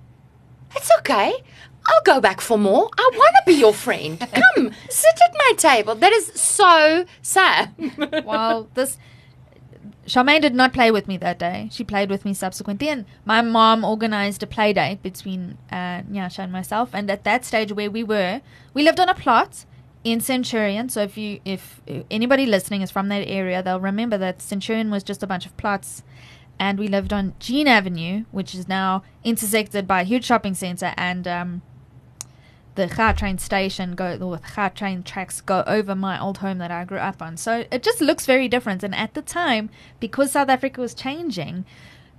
[0.74, 1.34] "It's okay."
[1.88, 2.88] I'll go back for more.
[2.98, 4.18] I want to be your friend.
[4.54, 5.94] Come, sit at my table.
[5.94, 7.72] That is so sad.
[8.24, 8.98] well, this
[10.06, 11.68] Charmaine did not play with me that day.
[11.72, 16.40] She played with me subsequently, and my mom organized a play date between uh, Nyasha
[16.40, 16.90] and myself.
[16.92, 18.40] And at that stage where we were,
[18.72, 19.64] we lived on a plot
[20.06, 20.88] in Centurion.
[20.88, 21.80] So if you, if
[22.12, 25.56] anybody listening is from that area, they'll remember that Centurion was just a bunch of
[25.56, 26.04] plots.
[26.60, 30.94] And we lived on Jean Avenue, which is now intersected by a huge shopping center
[30.96, 31.62] and um,
[32.76, 32.86] the
[33.16, 37.20] train station go the Gautrain tracks go over my old home that I grew up
[37.20, 37.36] on.
[37.36, 38.84] So it just looks very different.
[38.84, 41.64] And at the time, because South Africa was changing,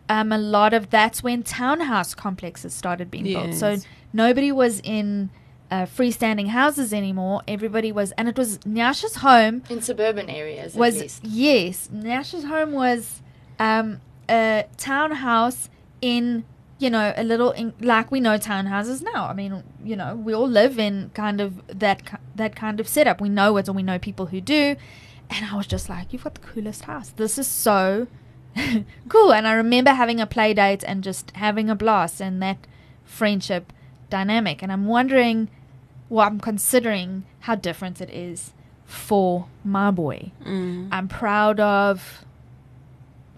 [0.09, 3.53] um, a lot of that's when townhouse complexes started being built.
[3.53, 3.77] So
[4.11, 5.29] nobody was in
[5.69, 7.41] uh, freestanding houses anymore.
[7.47, 13.21] Everybody was, and it was Nyasha's home In suburban areas, was yes, Nash's home was
[13.59, 15.69] um, a townhouse
[16.01, 16.45] in
[16.79, 19.27] you know a little in, like we know townhouses now.
[19.27, 22.01] I mean, you know, we all live in kind of that
[22.35, 23.19] that kind of setup.
[23.19, 24.75] We know it, and we know people who do.
[25.29, 27.09] And I was just like, "You've got the coolest house.
[27.09, 28.07] This is so
[29.09, 32.57] cool." And I remember having a play date and just having a blast and that
[33.03, 33.73] friendship
[34.09, 34.61] dynamic.
[34.61, 35.49] And I'm wondering,
[36.09, 38.53] well, I'm considering how different it is
[38.85, 40.31] for my boy.
[40.45, 40.87] Mm.
[40.91, 42.25] I'm proud of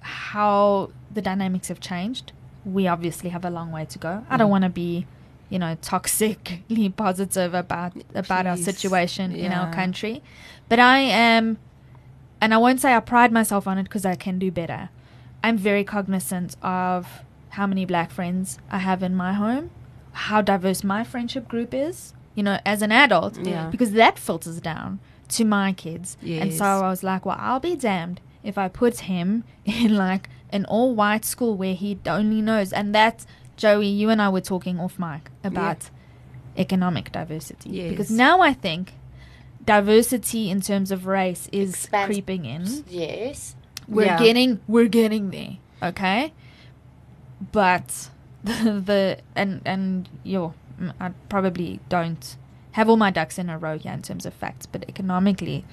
[0.01, 2.31] how the dynamics have changed.
[2.63, 4.23] We obviously have a long way to go.
[4.29, 5.07] I don't want to be,
[5.49, 8.65] you know, toxically positive about about our Please.
[8.65, 10.21] situation in our country,
[10.67, 11.57] but I am,
[12.39, 14.89] and I won't say I pride myself on it because I can do better.
[15.43, 19.71] I'm very cognizant of how many black friends I have in my home,
[20.11, 22.13] how diverse my friendship group is.
[22.39, 23.67] You know, as an adult, Yeah.
[23.69, 24.99] because that filters down
[25.35, 26.07] to my kids.
[26.25, 30.29] And so I was like, well, I'll be damned if I put him in like
[30.57, 32.71] an all white school where he only knows.
[32.71, 33.27] And that's,
[33.57, 35.89] Joey, you and I were talking off mic about
[36.57, 37.89] economic diversity.
[37.89, 38.93] Because now I think
[39.65, 42.85] diversity in terms of race is Expands- creeping in.
[42.87, 43.55] Yes.
[43.87, 44.17] We're Yeah.
[44.25, 45.57] getting we're getting there.
[45.83, 46.31] Okay?
[47.51, 48.09] But
[48.43, 50.53] the, the and and yo mm,
[50.99, 52.37] I probably don't
[52.73, 55.65] have all my ducks in a row here in terms of facts, but economically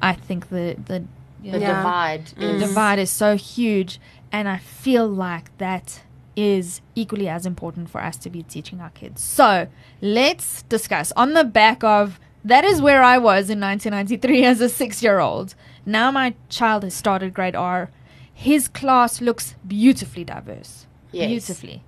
[0.00, 1.04] I think the the
[1.42, 4.00] The divide the is divide is so huge
[4.32, 6.02] and I feel like that
[6.34, 9.22] is equally as important for us to be teaching our kids.
[9.22, 9.68] So
[10.02, 14.68] let's discuss on the back of that is where I was in 1993 as a
[14.68, 15.54] six year old.
[15.84, 17.90] Now my child has started grade R.
[18.32, 20.86] His class looks beautifully diverse.
[21.10, 21.28] Yes.
[21.28, 21.82] Beautifully.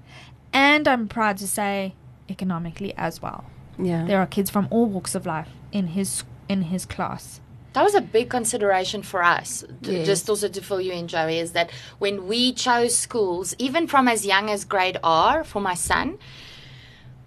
[0.53, 1.95] And I'm proud to say
[2.29, 3.45] economically as well.
[3.79, 4.05] Yeah.
[4.05, 7.41] There are kids from all walks of life in his in his class.
[7.74, 9.62] That was a big consideration for us.
[9.83, 10.07] D- Yes.
[10.07, 14.09] Just also to fill you in, Joey, is that when we chose schools, even from
[14.09, 16.18] as young as grade R for my son,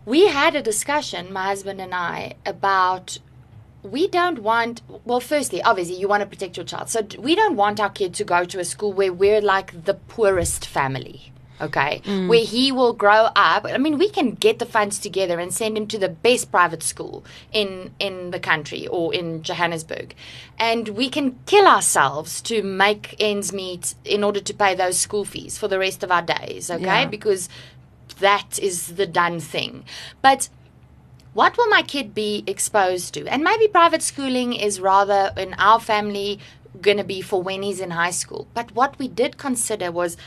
[0.05, 3.19] we had a discussion, my husband and I, about
[3.83, 6.89] we don't want, well, firstly, obviously, you want to protect your child.
[6.89, 9.93] So we don't want our kid to go to a school where we're like the
[9.95, 11.30] poorest family.
[11.61, 12.27] Okay, mm.
[12.27, 13.65] where he will grow up.
[13.65, 16.83] I mean, we can get the funds together and send him to the best private
[16.83, 20.15] school in in the country or in Johannesburg,
[20.57, 25.25] and we can kill ourselves to make ends meet in order to pay those school
[25.25, 26.71] fees for the rest of our days.
[26.71, 27.05] Okay, Yeah.
[27.05, 27.49] because
[28.19, 29.83] that is the done thing.
[30.21, 30.49] But
[31.33, 33.25] what will my kid be exposed to?
[33.27, 36.39] And maybe private schooling is rather in our family
[36.81, 38.47] going to be for when he's in high school.
[38.53, 40.17] But what we did consider was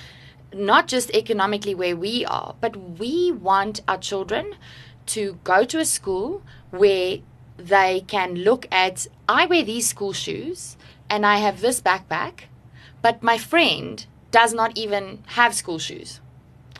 [0.55, 4.55] not just economically where we are, but we want our children
[5.07, 7.19] to go to a school where
[7.57, 10.77] they can look at I wear these school shoes
[11.09, 12.45] and I have this backpack,
[13.03, 16.21] but my friend does not even have school shoes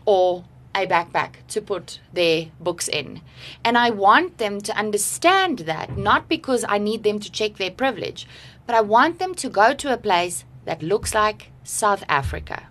[0.05, 0.45] or
[0.75, 3.21] a backpack to put their books in.
[3.65, 7.71] And I want them to understand that, not because I need them to check their
[7.71, 8.27] privilege,
[8.67, 12.69] but I want them to go to a place that looks like South Africa.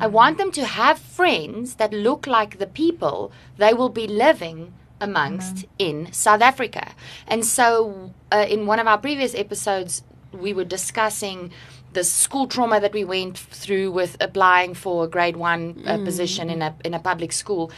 [0.00, 4.72] I want them to have friends that look like the people they will be living
[5.00, 6.92] amongst in South Africa.
[7.26, 11.52] And so, uh, in one of our previous episodes, we were discussing
[11.92, 16.48] the school trauma that we went through with applying for a grade one uh, position
[16.48, 17.70] in a in a public school.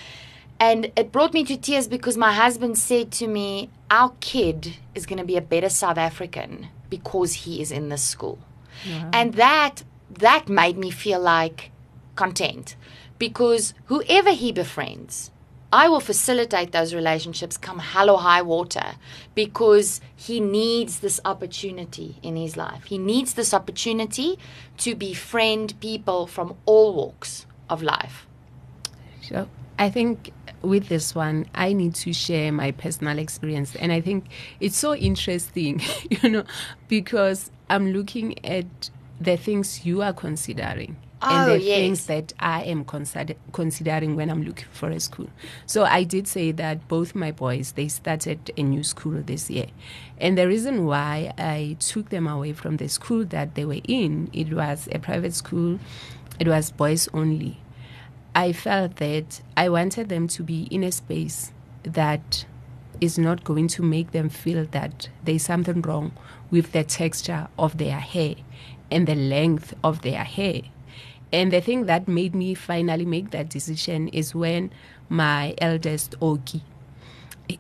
[0.61, 5.05] And it brought me to tears because my husband said to me, Our kid is
[5.05, 8.39] going to be a better South African because he is in this school.
[9.13, 9.83] And that
[10.21, 11.71] that made me feel like
[12.17, 12.77] content
[13.19, 15.31] because whoever he befriends,
[15.73, 18.95] I will facilitate those relationships come hell or high water
[19.35, 22.85] because he needs this opportunity in his life.
[22.85, 24.39] He needs this opportunity
[24.79, 28.27] to befriend people from all walks of life.
[29.21, 29.49] So
[29.79, 33.75] I think with this one, I need to share my personal experience.
[33.75, 34.27] And I think
[34.61, 36.45] it's so interesting, you know,
[36.89, 38.91] because I'm looking at
[39.21, 40.97] the things you are considering.
[41.25, 41.77] And Oh, the yes.
[41.79, 45.29] things that I am consider- considering when I'm looking for a school.
[45.67, 49.67] So I did say that both my boys they started a new school this year,
[50.21, 54.29] and the reason why I took them away from the school that they were in,
[54.33, 55.79] it was a private school,
[56.39, 57.59] it was boys only.
[58.35, 61.53] I felt that I wanted them to be in a space
[61.85, 62.45] that
[63.01, 66.13] is not going to make them feel that there's something wrong
[66.51, 68.35] with the texture of their hair
[68.91, 70.63] and the length of their hair.
[71.35, 74.71] And the thing that made me finally make that decision is when
[75.09, 76.63] my eldest Oki,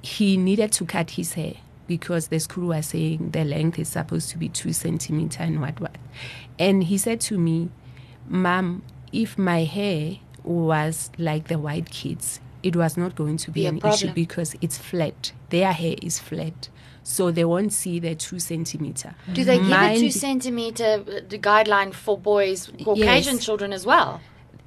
[0.01, 1.55] he needed to cut his hair
[1.89, 5.81] because the school was saying the length is supposed to be two centimeter and what
[5.81, 5.97] what.
[6.57, 7.71] And he said to me,
[8.29, 13.63] Mom, if my hair was like the white kids, it was not going to be,
[13.63, 15.33] Be an issue because it's flat.
[15.51, 16.69] Their hair is flat.
[17.07, 19.15] So they won't see the two centimeter.
[19.33, 23.45] Do they give Mine a two centimeter uh, the guideline for boys, Caucasian Yes.
[23.45, 24.21] children as well?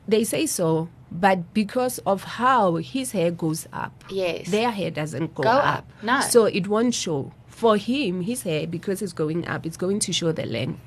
[0.08, 4.50] They say so, but because of how his hair goes up, Yes.
[4.50, 5.80] their hair doesn't go, Go up.
[5.80, 6.22] up, no.
[6.22, 7.34] So it won't show.
[7.48, 10.80] For him, his hair, because it's going up, it's going to show the length.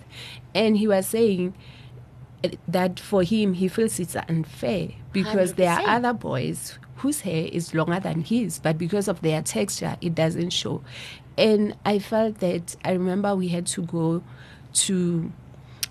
[0.54, 1.54] And he was saying
[2.44, 7.48] eh, that for him, he feels it's unfair because there are other boys whose hair
[7.50, 10.82] is longer than his, but because of their texture, it doesn't show.
[11.40, 14.22] And I felt that I remember we had to go
[14.74, 15.32] to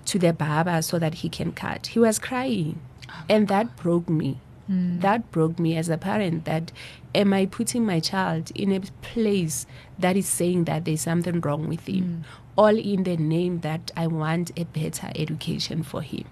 [0.06, 1.88] to the barber so that he can cut.
[1.88, 2.80] He was crying,
[3.10, 4.40] oh and that broke me.
[4.68, 5.00] Hmm.
[5.00, 6.46] That broke me as a parent.
[6.46, 6.72] That
[7.16, 9.66] am I putting my child in a place
[9.98, 12.22] that is saying that there's something wrong with him, hmm.
[12.56, 16.26] all in the name that I want a better education for him.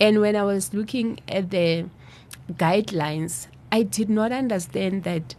[0.00, 1.86] And when I was looking at the
[2.52, 5.36] guidelines, I did not understand that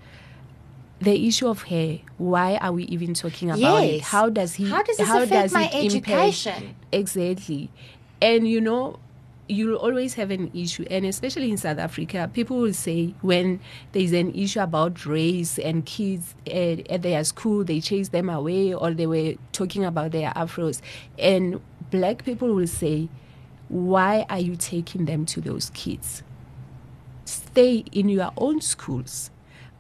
[1.00, 2.00] the issue of hair.
[2.18, 4.02] Why are we even talking about it?
[4.02, 4.70] How does he?
[4.70, 6.76] How does affect my it impact- education?
[6.92, 7.70] Exactly.
[8.22, 9.00] And you know,
[9.48, 10.86] you'll always have an issue.
[10.90, 13.60] And especially in South Africa, people will say when
[13.92, 18.74] there's an issue about race and kids at, at their school, they chase them away
[18.74, 20.82] or they were talking about their afros.
[21.18, 23.10] And black people will say,
[23.70, 26.24] why are you taking them to those kids?
[27.26, 29.30] Stay in your own schools.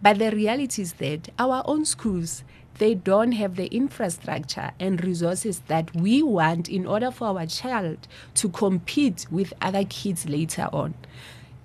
[0.01, 2.43] But the reality is that our own schools,
[2.77, 8.07] they don't have the infrastructure and resources that we want in order for our child
[8.35, 10.93] to compete with other kids later on.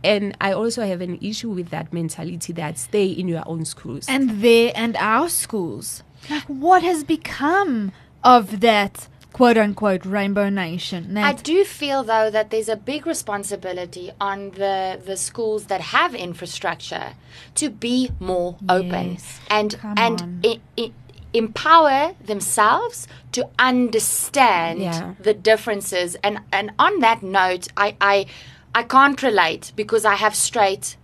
[0.05, 4.07] And I also have an issue with that mentality that stay in your own schools.
[4.09, 6.03] and they and our schools.
[6.29, 7.93] Like, what has become
[8.25, 11.17] of that quote unquote rainbow nation?
[11.17, 16.15] I do feel though that there's a big responsibility on the the schools that have
[16.15, 17.15] infrastructure
[17.57, 19.41] to be more open Yes.
[19.51, 20.41] and Come and on.
[20.45, 20.93] i- i-
[21.35, 25.15] empower themselves to understand Yeah.
[25.19, 28.27] the differences and and on that note I I
[28.75, 30.97] I can't relate because I have straight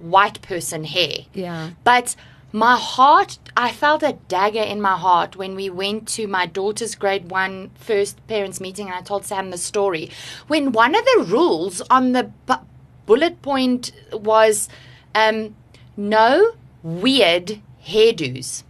[0.00, 1.18] white person hair.
[1.32, 1.70] yeah.
[1.84, 2.16] But
[2.54, 6.94] my heart, I felt a dagger in my heart when we went to my daughter's
[6.94, 10.08] grade one first parents' meeting and I told Sam the story.
[10.46, 12.64] When one of the rules on the bu-
[13.06, 14.68] bullet point was
[15.16, 15.56] um,
[15.96, 16.52] no
[16.84, 18.62] weird hairdos.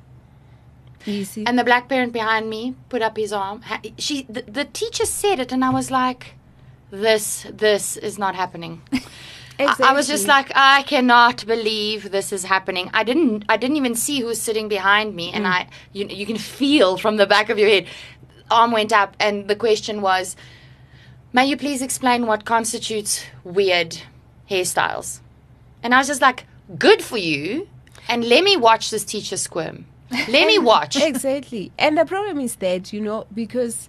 [1.04, 1.44] See?
[1.46, 3.60] And the black parent behind me put up his arm.
[3.98, 6.36] She, the, the teacher said it, and I was like,
[6.90, 8.80] "This, this is not happening."
[9.58, 12.90] I, I was just like, I cannot believe this is happening.
[12.92, 15.50] I didn't, I didn't even see who was sitting behind me, and mm.
[15.50, 17.86] I, you, you can feel from the back of your head,
[18.50, 20.36] arm went up, and the question was,
[21.32, 23.98] "May you please explain what constitutes weird
[24.50, 25.20] hairstyles?"
[25.82, 26.46] And I was just like,
[26.76, 27.68] "Good for you,"
[28.08, 29.86] and let me watch this teacher squirm.
[30.28, 30.96] Let me watch.
[30.96, 31.72] Exactly.
[31.78, 33.88] And the problem is that, you know, because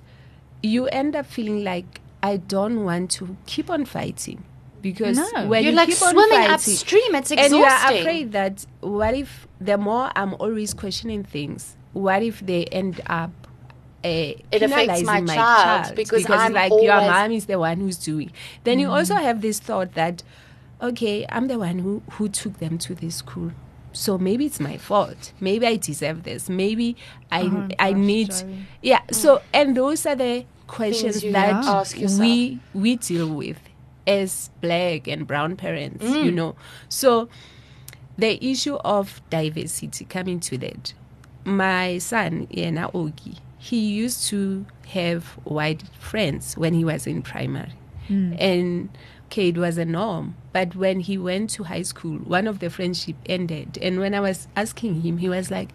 [0.62, 4.44] you end up feeling like I don't want to keep on fighting.
[4.86, 5.48] Because No.
[5.48, 7.16] when You're you like keep on swimming fighting, upstream.
[7.16, 7.40] It's exhausting.
[7.44, 12.46] and you are afraid that what if the more I'm always questioning things, what if
[12.46, 13.32] they end up
[14.04, 14.08] uh,
[14.52, 17.98] It affects my my child because it's I'm like your mom is the one who's
[17.98, 18.32] doing.
[18.64, 19.22] Then you also mm.
[19.24, 20.22] have this thought that,
[20.90, 23.52] okay, I'm the one who who took them to this school.
[23.92, 25.32] So maybe it's my fault.
[25.40, 26.48] Maybe I deserve this.
[26.48, 26.96] Maybe
[27.32, 28.58] I Oh, I gosh, need Joey.
[28.84, 29.02] yeah.
[29.12, 29.42] So mm.
[29.54, 33.58] and those are the questions that ask we we deal with
[34.08, 36.04] as black and brown parents.
[36.04, 36.34] You Mm.
[36.34, 36.56] know,
[36.90, 37.28] so
[38.18, 40.94] the issue of diversity coming to that.
[41.44, 47.74] My son, Yena Ogi, he used to have white friends when he was in primary.
[48.08, 48.90] And
[49.28, 50.36] okay, it was a norm.
[50.54, 53.80] But when he went to high school, one of the friendship ended.
[53.82, 55.70] And when I was asking him, he was like,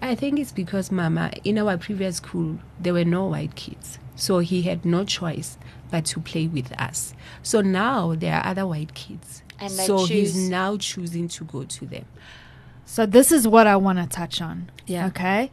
[0.00, 3.98] I think it's because Mama, in our previous school, there were no white kids.
[4.16, 5.58] So he had no choice
[5.90, 7.14] but to play with us.
[7.42, 9.42] So now there are other white kids.
[9.60, 12.06] And they so he's now choosing to go to them.
[12.84, 14.70] So this is what I want to touch on.
[14.86, 15.06] Yeah.
[15.06, 15.50] Okay.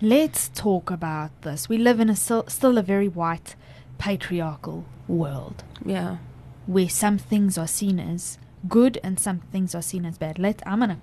[0.00, 1.68] Let's talk about this.
[1.68, 3.56] We live in a still, still a very white,
[3.98, 6.18] patriarchal world Yeah.
[6.66, 8.38] where some things are seen as
[8.68, 10.38] good and some things are seen as bad.
[10.38, 11.00] Let I'm gonna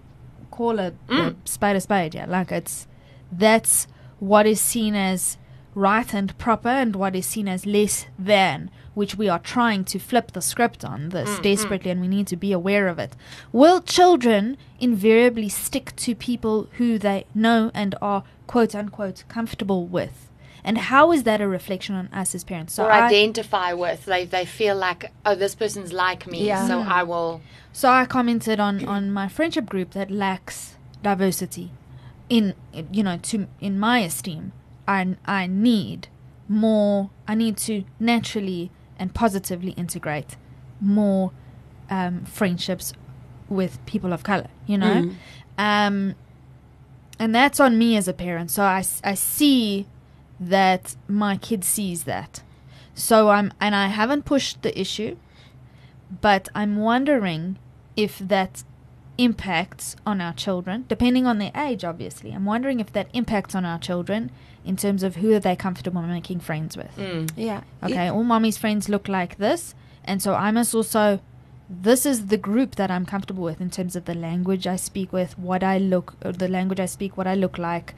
[0.51, 1.35] call a, a mm.
[1.45, 2.15] spade a spade.
[2.15, 2.87] Yeah, like it's
[3.31, 3.87] that's
[4.19, 5.37] what is seen as
[5.75, 9.99] right and proper and what is seen as less than, which we are trying to
[9.99, 11.43] flip the script on this mm, mm.
[11.43, 13.15] desperately, and we need to be aware of it.
[13.51, 20.31] Will children invariably stick to people who they know and are quote unquote comfortable with?
[20.63, 22.73] And how is that a reflection on us as parents?
[22.73, 24.05] So or I- identify with.
[24.05, 26.67] They they feel like, oh, this person's like me, Yeah.
[26.67, 27.41] so I will.
[27.71, 31.71] So I commented on on my friendship group that lacks diversity.
[32.29, 32.55] In
[32.91, 34.53] you know, to in my esteem,
[34.87, 36.07] I I need
[36.47, 37.09] more.
[37.27, 40.37] I need to naturally and positively integrate
[40.79, 41.31] more
[41.89, 42.93] um, friendships
[43.49, 44.47] with people of color.
[44.67, 45.15] You know, Mm.
[45.57, 46.15] um,
[47.19, 48.51] and that's on me as a parent.
[48.51, 49.87] So I, I see
[50.39, 52.41] that my kid sees that.
[52.93, 55.15] So I'm and I haven't pushed the issue
[56.21, 57.57] but I'm wondering
[57.97, 58.63] if that
[59.17, 62.31] impacts on our children, depending on their age, obviously.
[62.31, 64.31] I'm wondering if that impacts on our children
[64.65, 66.95] in terms of who are they comfortable making friends with.
[66.97, 67.31] Mm.
[67.35, 67.61] Yeah.
[67.83, 71.19] Okay, all mommy's friends look like this, and so I must also.
[71.67, 75.11] This is the group that I'm comfortable with in terms of the language I speak
[75.11, 77.95] with, what I look, or the language I speak, what I look like,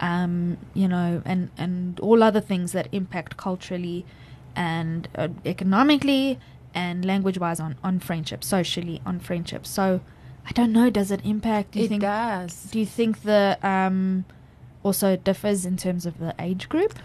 [0.00, 4.06] um, you know, and and all other things that impact culturally
[4.56, 6.38] and uh, economically
[6.74, 9.66] and language-wise on on friendship, socially on friendship.
[9.66, 10.00] So
[10.46, 10.88] I don't know.
[10.90, 11.72] Does it impact?
[11.72, 12.02] Do you it think?
[12.02, 12.64] does.
[12.70, 14.24] Do you think the um
[14.82, 16.98] also it differs in terms of the age group?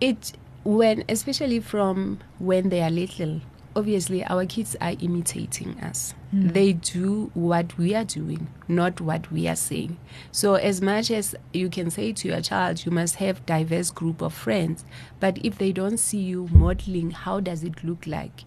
[0.00, 0.32] it
[0.64, 3.40] when especially from when they are little
[3.76, 6.12] obviously our kids are imitating us.
[6.32, 6.48] Hmm.
[6.48, 9.98] They do what we are doing not what we are saying.
[10.32, 14.20] So as much as you can say to your child you must have diverse group
[14.20, 14.84] of friends
[15.20, 18.44] but if they don't see you modeling how does it look like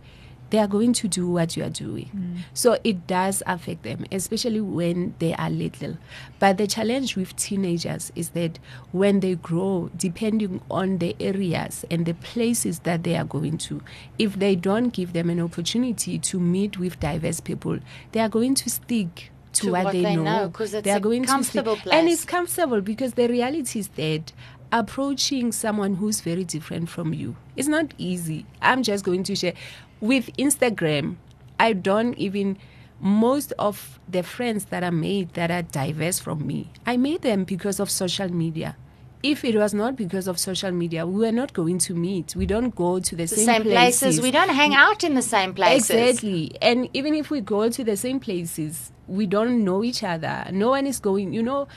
[0.51, 2.09] they are going to do what you are doing.
[2.15, 2.37] Mm.
[2.53, 5.97] So it does affect them, especially when they are little.
[6.39, 8.59] But the challenge with teenagers is that
[8.91, 13.81] when they grow, depending on the areas and the places that they are going to,
[14.19, 17.79] if they don't give them an opportunity to meet with diverse people,
[18.11, 20.23] they are going to stick to, To what, what they, know.
[20.23, 21.93] know, they are a going comfortable to stick.
[21.93, 24.31] And it's comfortable because the reality is that
[24.71, 27.35] approaching someone who's very different from you.
[27.55, 28.45] It's not easy.
[28.61, 29.53] I'm just going to share
[29.99, 31.17] with Instagram.
[31.59, 32.57] I don't even
[33.01, 37.43] most of the friends that I made that are diverse from me, I made them
[37.43, 38.77] because of social media.
[39.23, 42.35] If it was not because of social media, we were not going to meet.
[42.35, 44.19] We don't go to the, The same, same places.
[44.19, 45.91] We don't hang out in the same places.
[45.91, 46.51] Exactly.
[46.59, 50.47] And even if we go to the same places, we don't know each other.
[50.51, 51.67] No one is going, you know,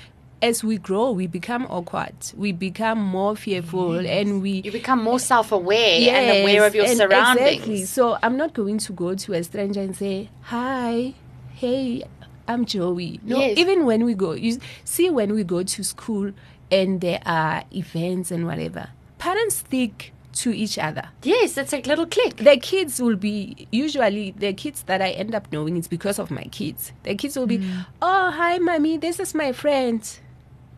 [0.44, 2.14] as we grow, we become awkward.
[2.36, 7.50] We become more fearful and we You become more self-aware and aware of your surroundings.
[7.50, 7.84] Exactly.
[7.84, 11.14] So I'm not going to go to a stranger and say, "Hi,
[11.54, 12.04] hey,
[12.46, 13.56] I'm Joey." No, Yes.
[13.56, 16.32] even when we go, you see, when we go to school,
[16.70, 18.88] and there are events and whatever,
[19.18, 21.08] parents stick to each other.
[21.22, 22.36] Yes, it's like little click.
[22.36, 26.30] The kids will be usually the kids that I end up knowing is because of
[26.30, 26.92] my kids.
[27.04, 27.86] The kids will be, mm.
[28.02, 30.02] oh hi mommy, this is my friend.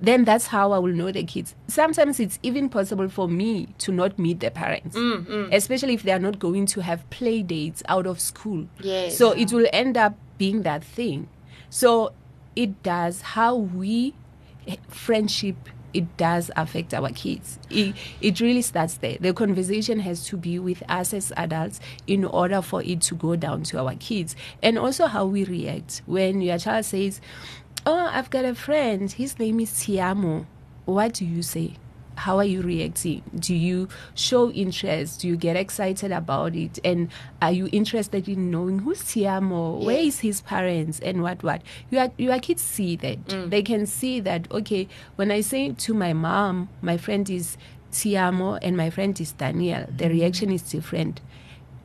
[0.00, 1.54] Then that's how I will know the kids.
[1.68, 5.54] Sometimes it's even possible for me to not meet the parents, mm, mm.
[5.54, 8.68] especially if they are not going to have play dates out of school.
[8.80, 9.16] Yes.
[9.16, 11.28] So it will end up being that thing.
[11.70, 12.12] So
[12.54, 14.14] it does how we
[14.88, 15.56] friendship
[15.96, 17.58] it does affect our kids.
[17.70, 19.16] It, it really starts there.
[19.18, 23.34] The conversation has to be with us as adults in order for it to go
[23.34, 24.36] down to our kids.
[24.62, 27.22] And also how we react when your child says,
[27.88, 30.46] Oh, I've got a friend, his name is Tiamo.
[30.86, 31.74] What do you say?
[32.16, 33.22] How are you reacting?
[33.38, 35.20] Do you show interest?
[35.20, 36.80] Do you get excited about it?
[36.84, 37.10] And
[37.40, 39.84] are you interested in knowing who's Tiamo?
[39.84, 40.98] Where is his parents?
[40.98, 41.62] And what what?
[41.90, 43.24] Your your kids see that.
[43.26, 43.50] Mm.
[43.50, 47.56] They can see that, okay, when I say to my mom, my friend is
[47.92, 50.12] Tiamo and my friend is Daniel, the mm-hmm.
[50.14, 51.20] reaction is different.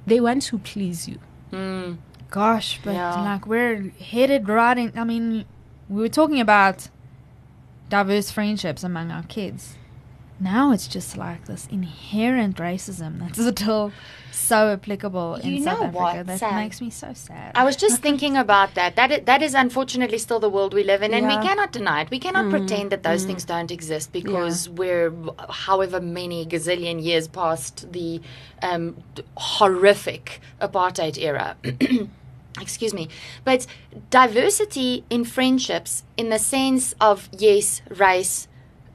[0.07, 1.19] They want to please you.
[1.51, 1.97] Mm.
[2.31, 3.21] Gosh, but Yeah.
[3.21, 4.93] like we're headed right in.
[4.97, 5.45] I mean,
[5.91, 6.87] we were talking about
[7.89, 9.75] diverse friendships among our kids.
[10.39, 13.91] Now it's just like this inherent racism that's still
[14.31, 15.97] so applicable in You South Africa.
[16.01, 16.55] what, that Sam?
[16.55, 17.51] makes me so sad.
[17.53, 18.95] I was just thinking about that.
[18.95, 21.39] That is, that is unfortunately still the world we live in, and Yeah.
[21.41, 22.09] we cannot deny it.
[22.09, 25.13] We cannot pretend that those things don't exist because we're
[25.67, 28.19] however many gazillion years past the
[28.63, 28.95] um,
[29.37, 31.55] horrific apartheid era.
[32.59, 33.07] Excuse me.
[33.45, 33.65] But
[34.09, 38.47] diversity in friendships, in the sense of yes, race,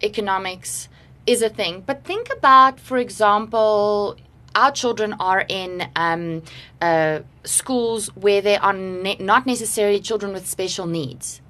[0.03, 0.89] economics,
[1.27, 1.83] is a thing.
[1.87, 4.17] But think about, for example,
[4.55, 6.43] our children are in um,
[6.81, 11.41] uh, schools where they are ne- not necessarily children with special needs.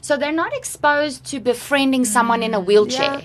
[0.00, 3.22] So they're not exposed to befriending someone in a wheelchair.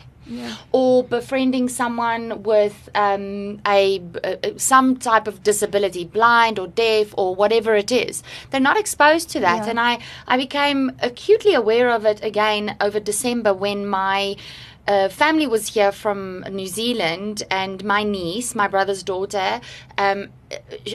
[0.71, 7.35] Or befriending someone with um, a, a some type of disability, blind or deaf or
[7.35, 8.23] whatever it is.
[8.49, 12.99] They're not exposed to that, and I I became acutely aware of it again over
[12.99, 14.35] December when my
[14.87, 19.61] uh, family was here from New Zealand, and my niece, my brother's daughter,
[19.97, 20.29] um,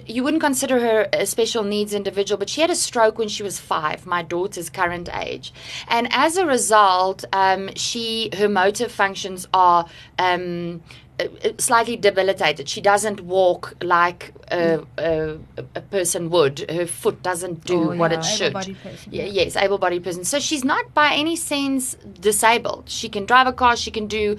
[0.06, 3.42] you wouldn't consider her a special needs individual, but she had a stroke when she
[3.42, 5.52] was five, my daughter's current age,
[5.88, 9.86] and as a result, um, she her motor functions are.
[10.18, 10.82] Um,
[11.18, 12.68] Uh, uh, slightly debilitated.
[12.68, 15.38] She doesn't walk like a, a,
[15.74, 16.70] a person would.
[16.70, 18.52] Her foot doesn't do Oh, what yeah, it should.
[18.52, 18.76] person,
[19.10, 20.24] Yeah, yes, able-bodied person.
[20.24, 22.90] So she's not by any sense disabled.
[22.90, 23.76] She can drive a car.
[23.76, 24.36] She can do.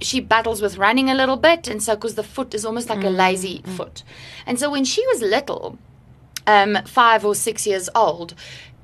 [0.00, 3.04] She battles with running a little bit, and so because the foot is almost like
[3.04, 3.76] a mm, lazy mm.
[3.76, 4.02] foot,
[4.46, 5.78] and so when she was little,
[6.46, 8.34] um, five or six years old,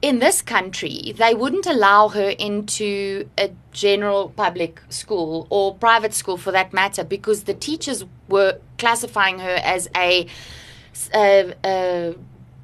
[0.03, 6.37] in this country, they wouldn't allow her into a general public school or private school
[6.37, 10.27] for that matter because the teachers were classifying her as a,
[11.15, 12.15] a, a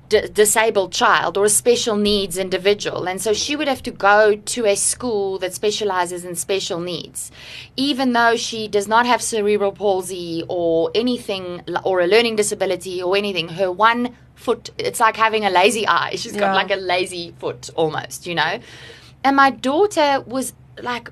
[0.08, 3.06] d- disabled child or a special needs individual.
[3.08, 7.30] And so she would have to go to a school that specializes in special needs.
[7.76, 13.16] Even though she does not have cerebral palsy or anything, or a learning disability or
[13.16, 16.12] anything, her one foot, it's like having a lazy eye.
[16.16, 16.54] She's got Yeah.
[16.54, 18.60] like a lazy foot almost, you know?
[19.24, 21.10] And my daughter was like,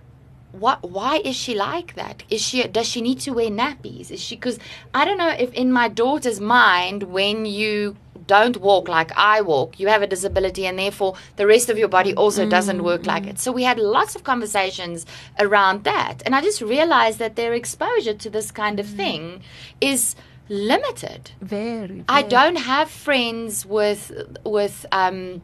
[0.53, 4.18] what why is she like that is she does she need to wear nappies is
[4.18, 4.59] she because
[4.94, 7.94] i don't know if in my daughter's mind when you
[8.26, 11.88] don't walk like i walk you have a disability and therefore the rest of your
[11.88, 15.06] body also doesn't work like it so we had lots of conversations
[15.38, 19.40] around that and i just realized that their exposure to this kind of thing
[19.80, 20.16] is
[20.48, 22.04] limited Very.
[22.08, 24.12] I don't have friends with
[24.44, 25.42] with um,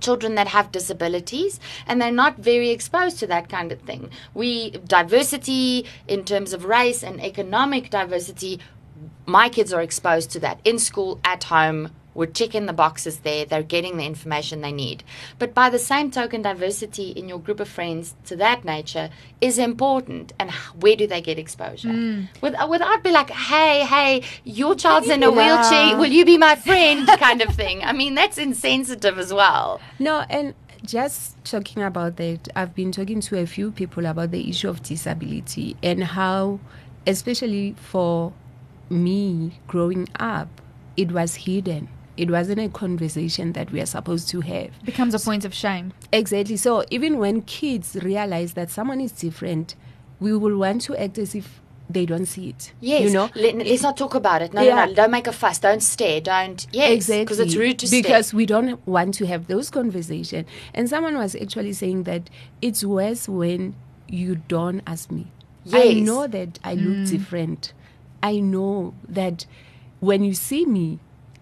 [0.00, 4.10] children that have disabilities, and they're not very exposed to that kind of thing.
[4.34, 8.60] We diversity in terms of race and economic diversity.
[9.26, 11.90] My kids are exposed to that in school, at home.
[12.14, 13.44] We're checking the boxes there.
[13.44, 15.04] They're getting the information they need.
[15.38, 19.58] But by the same token, diversity in your group of friends to that nature is
[19.58, 20.32] important.
[20.38, 22.26] And where do they get exposure?
[22.40, 25.96] With, uh, without be like, hey, hey, your child's in a wheelchair.
[25.96, 27.08] Will you be my friend?
[27.18, 27.82] kind of thing.
[27.84, 29.80] I mean, that's insensitive as well.
[29.98, 34.48] No, and just talking about that, I've been talking to a few people about the
[34.48, 36.60] issue of disability and how,
[37.06, 38.32] especially for
[38.88, 40.48] me growing up,
[40.96, 41.88] it was hidden.
[42.16, 44.70] It wasn't a conversation that we are supposed to have.
[44.84, 45.92] becomes a point of shame.
[46.12, 46.56] Exactly.
[46.56, 49.74] So even when kids realize that someone is different,
[50.18, 52.72] we will want to act as if they don't see it.
[52.80, 53.02] Yes.
[53.02, 53.30] You know?
[53.34, 54.52] Let, us not talk about it.
[54.54, 54.76] No, Yeah.
[54.76, 54.94] no, no.
[54.94, 55.58] Don't make a fuss.
[55.58, 56.20] Don't stare.
[56.20, 56.66] Don't.
[56.72, 56.92] Yes.
[56.92, 57.24] Exactly.
[57.24, 58.36] Because it's rude to because stare.
[58.36, 60.46] we don't want to have those conversations.
[60.74, 62.30] And someone was actually saying that
[62.62, 63.74] it's worse when
[64.08, 65.28] you don't ask me.
[65.72, 67.10] I know that I look mm.
[67.10, 67.72] different.
[68.22, 69.46] I know that
[70.00, 70.98] when you see me,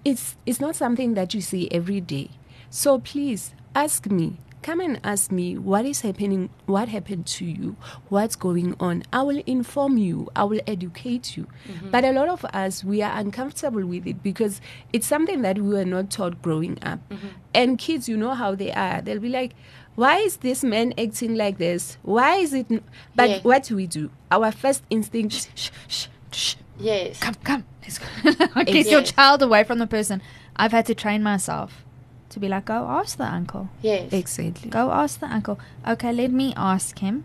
[0.08, 2.30] it's it's not something that you see every day.
[2.70, 4.38] So please ask me.
[4.60, 7.76] Come and ask me what is happening, what happened to you,
[8.08, 9.04] what's going on.
[9.12, 11.46] I will inform you, I will educate you.
[11.68, 11.90] Mm-hmm.
[11.92, 14.60] But a lot of us, we are uncomfortable with it because
[14.92, 16.98] it's something that we were not taught growing up.
[17.08, 17.28] Mm-hmm.
[17.54, 19.00] And kids, you know how they are.
[19.00, 19.52] They'll be like,
[19.94, 21.96] why is this man acting like this?
[22.02, 22.66] Why is it?
[22.68, 22.82] n-"
[23.14, 23.40] But Yeah.
[23.42, 24.10] what do we do?
[24.32, 26.56] Our first instinct, Shh, shh, shh.
[26.78, 27.20] Yes.
[27.20, 27.64] Come, come.
[27.82, 28.06] Let's go.
[28.64, 29.12] Get your Yes.
[29.12, 30.22] child away from the person.
[30.56, 31.84] I've had to train myself
[32.30, 33.68] to be like, go ask the uncle.
[33.82, 34.12] Yes.
[34.12, 34.70] exactly.
[34.70, 35.58] Go ask the uncle.
[35.86, 37.24] Okay, let me ask him.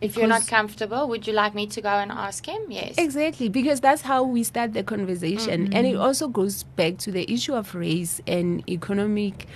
[0.00, 2.60] If you're not comfortable, would you like me to go and ask him?
[2.68, 2.96] Yes.
[2.98, 5.72] Exactly, because that's how we start the conversation.
[5.72, 6.02] And it mm-hmm.
[6.02, 9.46] also goes back to the issue of race and economic,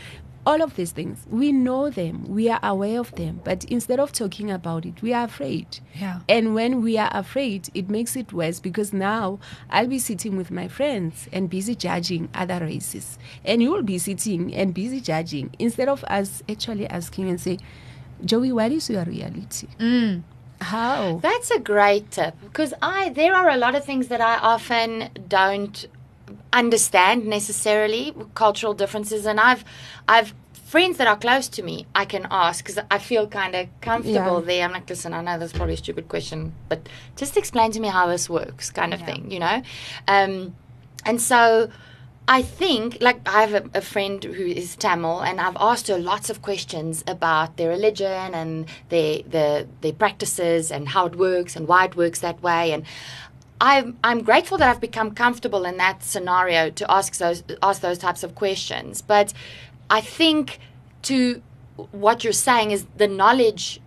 [0.46, 1.26] all of these things.
[1.28, 5.12] We know them, we are aware of them, but instead of talking about it, we
[5.12, 5.80] are afraid.
[5.94, 6.20] Yeah.
[6.28, 10.52] And when we are afraid, it makes it worse because now I'll be sitting with
[10.52, 13.18] my friends and busy judging other races.
[13.44, 17.58] And you will be sitting and busy judging instead of us actually asking and say,
[18.24, 19.66] Joey, what is your reality?
[19.78, 20.22] Mm.
[20.60, 21.18] How?
[21.22, 25.10] That's a great tip because I there are a lot of things that I often
[25.28, 25.86] don't
[26.52, 29.64] understand necessarily cultural differences and I've
[30.08, 30.32] I've
[30.64, 34.40] friends that are close to me I can ask because I feel kind of comfortable
[34.40, 34.46] Yeah.
[34.46, 37.80] there I'm like listen I know that's probably a stupid question but just explain to
[37.80, 39.06] me how this works kind of Yeah.
[39.06, 39.62] thing you know
[40.08, 40.54] um
[41.04, 41.70] and so
[42.28, 45.96] I think, like, I have a, a friend who is Tamil, and I've asked her
[45.96, 51.54] lots of questions about their religion and their their their practices and how it works
[51.54, 52.72] and why it works that way.
[52.72, 52.82] And
[53.60, 57.98] I'm I'm grateful that I've become comfortable in that scenario to ask those ask those
[57.98, 59.02] types of questions.
[59.02, 59.32] But
[59.88, 60.58] I think
[61.02, 61.42] to
[61.92, 63.80] what you're saying is the knowledge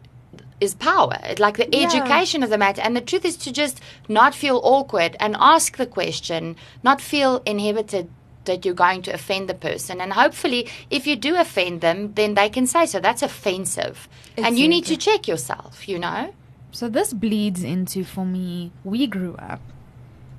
[0.59, 1.17] is power.
[1.23, 1.85] It's like the Yeah.
[1.87, 2.81] education of the matter.
[2.81, 7.41] And the truth is to just not feel awkward and ask the question, not feel
[7.45, 8.09] inhibited
[8.45, 10.01] that you're going to offend the person.
[10.01, 12.99] And hopefully, if you do offend them, then they can say so.
[12.99, 14.09] That's offensive.
[14.37, 16.33] And you need to check yourself, you know?
[16.71, 18.71] So this bleeds into for me.
[18.83, 19.61] We grew up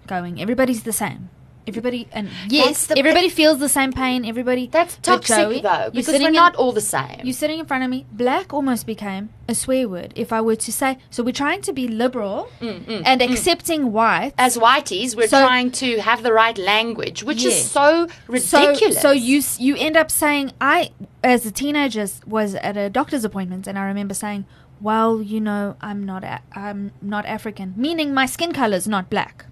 [0.06, 0.40] going.
[0.40, 1.30] Everybody's the same.
[1.68, 4.24] Everybody and yes, everybody feels the same pain.
[4.24, 4.66] Everybody.
[4.66, 7.20] That's toxic, Joey, though, because we're in- not all the same.
[7.22, 8.06] You're sitting in front of me.
[8.10, 10.12] Black almost became a swear word.
[10.16, 14.32] If I were to say, so we're trying to be liberal Mm, and accepting white.
[14.38, 17.50] As whiteys, we're So- trying to have the right language, which Yeah.
[17.50, 18.96] is so ridiculous.
[18.96, 20.90] So, so you you end up saying, I,
[21.22, 24.44] as a teenager, was at a doctor's appointment, and I remember saying,
[24.80, 29.10] "Well, you know, I'm not a- I'm not African," meaning my skin color is not
[29.10, 29.46] black.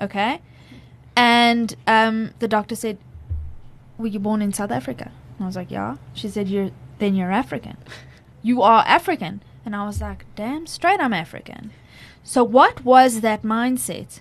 [0.00, 0.40] Okay,
[1.16, 2.98] and um, the doctor said,
[3.98, 7.14] "Were you born in South Africa?" And I was like, "Yeah." She said, "You're then
[7.14, 7.76] you're African.
[8.44, 11.70] You are African." And I was like, "Damn straight, I'm African."
[12.24, 14.20] So what was that mindset?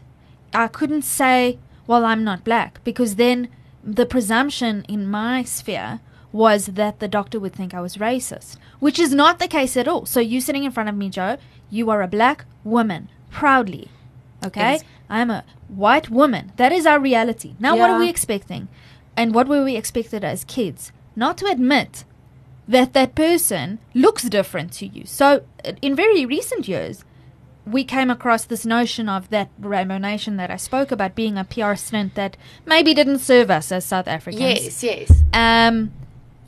[0.53, 3.47] I couldn't say, well, I'm not black, because then
[3.83, 5.99] the presumption in my sphere
[6.31, 9.87] was that the doctor would think I was racist, which is not the case at
[9.87, 10.05] all.
[10.05, 11.37] So you sitting in front of me, Joe,
[11.69, 13.89] you are a black woman, proudly.
[14.45, 14.73] Okay?
[14.73, 14.83] Yes.
[15.09, 16.53] I'm a white woman.
[16.55, 17.55] That is our reality.
[17.59, 18.69] Now, what are we expecting?
[19.17, 20.91] And what were we expected as kids?
[21.15, 22.05] Not to admit
[22.67, 25.05] that that person looks different to you.
[25.05, 27.03] So, uh, in very recent years,
[27.65, 31.43] we came across this notion of that Rainbow Nation that I spoke about being a
[31.43, 34.41] PR stint that maybe didn't serve us as South Africans.
[34.41, 35.23] yes, yes.
[35.33, 35.91] Um,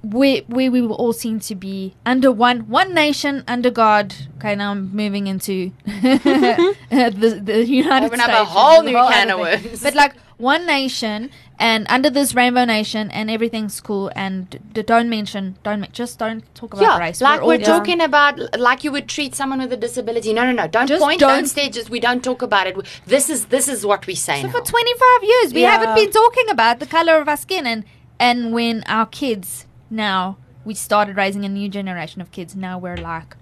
[0.03, 4.13] where, where we were all seen to be under one one nation under God.
[4.37, 8.33] Okay, now I'm moving into the the United Open States.
[8.33, 9.81] up a whole new can of worms.
[9.83, 11.29] But like one nation
[11.59, 16.19] and under this Rainbow Nation and everything's cool and d- don't mention don't men- just
[16.19, 17.21] don't talk about Yeah, race.
[17.21, 20.33] like we're, just- talking about, like you would treat someone with a disability.
[20.33, 20.67] No, no, no.
[20.67, 21.19] Don't Just point.
[21.19, 21.69] Don't, don't- stare.
[21.69, 22.75] Just we don't talk about it.
[23.05, 24.53] This is this is what we say So now.
[24.53, 25.71] for 25 years, we Yeah.
[25.77, 27.85] haven't been talking about the color of our skin, and
[28.19, 32.55] and when our kids now we started raising a new generation of kids.
[32.55, 33.35] Now we're like,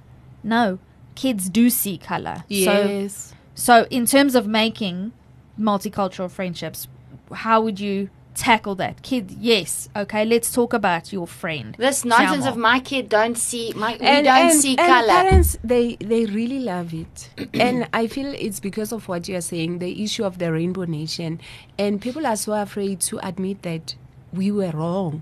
[0.43, 0.79] no,
[1.15, 2.37] kids do see color.
[2.43, 3.33] So Yes.
[3.55, 5.13] so in terms of making
[5.59, 6.87] multicultural friendships,
[7.31, 9.01] how would you tackle that?
[9.03, 11.75] Kid, yes, okay, let's talk about your friend.
[11.77, 12.49] this nonsense Xiaomo.
[12.51, 15.07] of my kid don't see my we and, don't and, see and color.
[15.07, 19.79] parents they they really love it and i feel it's because of what you're saying
[19.79, 21.39] the issue of the rainbow nation
[21.77, 23.95] and people are so afraid to admit that
[24.33, 25.21] we were wrong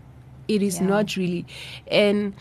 [0.49, 0.87] it is Yeah.
[0.87, 1.45] not really
[1.89, 2.33] and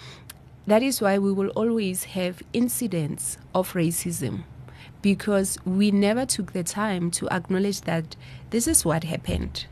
[0.66, 4.42] that is why we will always have incidents of racism
[5.00, 8.16] because we never took the time to acknowledge that
[8.50, 9.66] this is what happened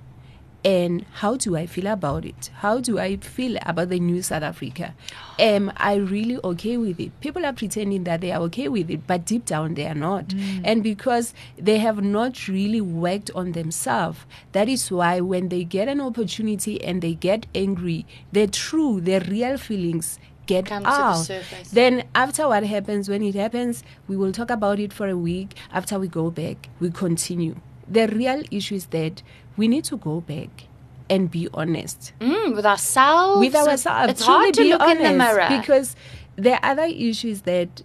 [0.66, 2.50] and how do I feel about it?
[2.56, 4.96] How do I feel about the new South Africa?
[5.38, 7.18] Am I really okay with it?
[7.20, 10.26] People are pretending that they are okay with it, but deep down they are not.
[10.26, 10.62] Mm.
[10.64, 14.18] And because they have not really worked on themselves,
[14.50, 19.20] that is why when they get an opportunity and they get angry, their true, their
[19.20, 21.12] real feelings get Come the out.
[21.14, 21.70] surface.
[21.70, 25.54] Then after what happens, when it happens, we will talk about it for a week.
[25.72, 27.54] After we go back, we continue.
[27.88, 29.22] The real issue is that
[29.56, 30.64] we need to go back
[31.08, 33.40] and be honest Mm, with ourselves.
[33.40, 34.10] with ourselves.
[34.12, 35.46] It's hard to look in the mirror.
[35.48, 35.94] because
[36.36, 37.82] there are other issues that,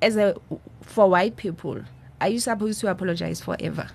[0.00, 0.34] as a
[0.82, 1.80] for white people,
[2.20, 3.88] are you supposed to apologize forever?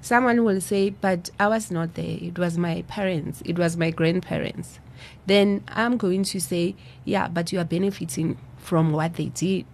[0.00, 2.18] Someone will say, "But I was not there.
[2.20, 3.42] It was my parents.
[3.44, 4.78] It was my grandparents."
[5.26, 9.64] Then I'm going to say, "Yeah, but you are benefiting from what they did."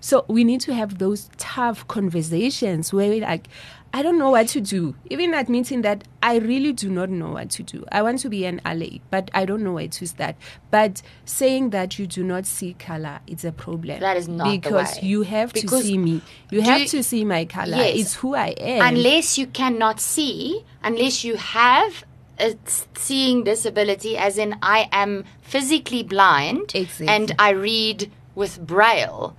[0.00, 3.48] So we need to have those tough conversations where like,
[3.94, 4.96] I don't know what to do.
[5.08, 7.84] Even admitting that I really do not know what to do.
[7.92, 10.34] I want to be an ally, but I don't know where to start.
[10.72, 14.00] But saying that you do not see color, it's a problem.
[14.00, 16.22] That is not because you have Because to see me.
[16.50, 17.76] You have you- to see my color.
[17.76, 17.96] Yes.
[18.00, 18.96] It's who I am.
[18.96, 22.04] unless you cannot see, unless you have
[22.40, 22.56] a
[22.96, 27.06] seeing disability, as in I am physically blind Exactly.
[27.06, 29.36] and I read with braille,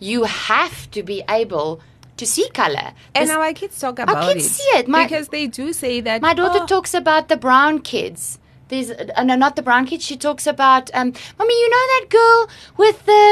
[0.00, 1.80] you have to be able
[2.22, 2.88] to see color.
[3.14, 4.50] and This- our kids talk about kids it.
[4.58, 4.88] see it.
[4.88, 6.22] My- because they do say that.
[6.22, 8.38] My daughter "Oh, talks about the brown kids.
[8.68, 10.04] There's uh, no, not the brown kids.
[10.10, 11.08] She talks about, um,
[11.38, 12.48] mommy, you know that girl
[12.82, 13.24] with the,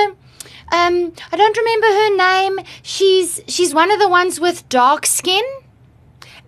[0.78, 0.94] um,
[1.32, 2.58] I don't remember her name.
[2.82, 5.44] She's she's one of the ones with dark skin.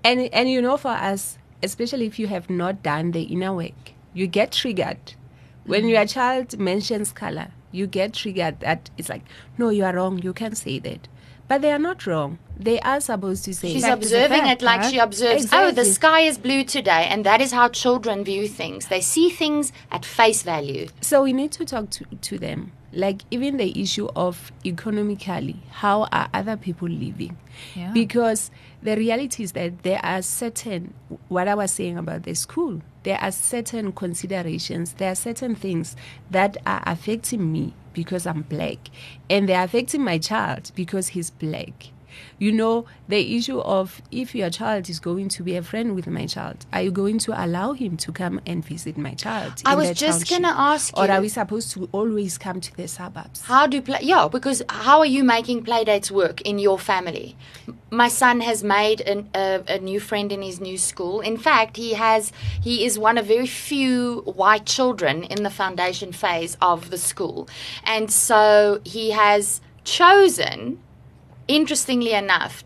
[0.05, 3.95] And and you know, for us, especially if you have not done the inner work,
[4.13, 5.15] you get triggered.
[5.65, 9.23] When your child mentions color, you get triggered that it's like,
[9.59, 10.19] no, you are wrong.
[10.19, 11.09] You can't say that.
[11.53, 12.39] But they are not wrong.
[12.59, 14.91] They are supposed to say She's Fact observing fact, it like right?
[14.91, 15.51] she observes.
[15.53, 18.87] Oh, the sky is blue today, and that is how children view things.
[18.87, 20.89] They see things at face value.
[21.03, 22.73] So we need to talk to, to them.
[22.95, 27.37] Like even the issue of economically, how are other people living?
[27.75, 27.93] Yeah.
[27.93, 28.51] Because
[28.83, 30.95] the reality is that there are certain,
[31.29, 35.97] what I was saying about the school, there are certain considerations, there are certain things
[36.31, 38.79] that are affecting me because I'm black,
[39.29, 41.89] and they're affecting my child because he's black.
[42.39, 46.07] You know, the issue of if your child is going to be a friend with
[46.07, 49.63] my child, are you going to allow him to come and visit my child?
[49.65, 53.43] I was just gonna ask Or are we supposed to always come to the suburbs?
[53.43, 54.01] How do play?
[54.03, 57.37] Yeah, because how are you making play dates work in your family?
[57.91, 61.21] My son has made an, a, a new friend in his new school.
[61.21, 62.33] In fact, he has
[62.63, 67.49] he is one of very few white children in the foundation phase of the school,
[67.85, 70.79] and so he has chosen
[71.53, 72.65] interestingly enough,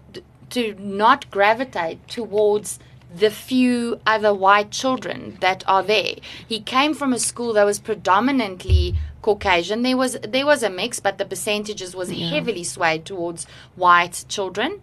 [0.51, 2.79] to not gravitate towards
[3.15, 6.15] the few other white children that are there.
[6.47, 9.83] He came from a school that was predominantly Caucasian.
[9.83, 14.83] There was there was a mix, but the percentages was heavily swayed towards white children.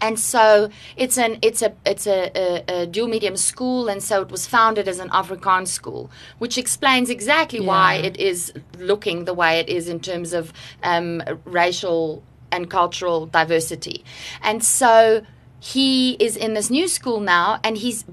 [0.00, 4.20] And so it's an it's a it's a, a, a dual medium school, and so
[4.20, 9.34] it was founded as an Afrikaans school, which explains exactly why it is looking the
[9.34, 12.22] way it is in terms of um, racial
[12.52, 14.04] and cultural diversity.
[14.42, 15.22] And so
[15.58, 18.04] he is in this new school now, and his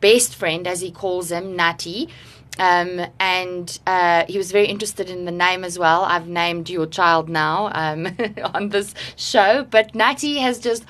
[0.00, 2.08] best friend, as he calls him, Nati.
[2.58, 6.04] Um, and uh, he was very interested in the name as well.
[6.04, 8.16] I've named your child now um,
[8.54, 10.84] on this show, but Nati has just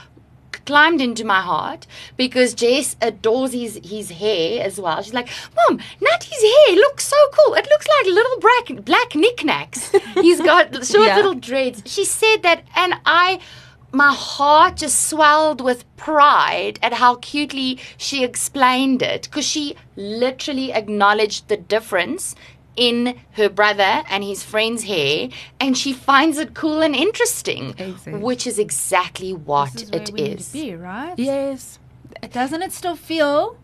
[0.67, 1.87] climbed into my heart
[2.17, 5.03] because Jess adores his, his hair as well.
[5.03, 7.55] She's like, Mom, Natty's hair looks so cool.
[7.55, 9.91] It looks like little black, black knickknacks.
[10.15, 11.17] He's got short Yeah.
[11.17, 11.83] little dreads.
[11.87, 13.41] She said that, and I,
[13.93, 20.73] my heart just swelled with pride at how cutely she explained it because she literally
[20.73, 22.35] acknowledged the difference
[22.77, 25.29] in her brother and his friend's hair
[25.61, 28.15] and she finds it cool and interesting Exactly.
[28.15, 31.15] which is exactly what This is where it we need to be, right?
[31.19, 31.79] Yes.
[32.33, 33.57] Doesn't it still feel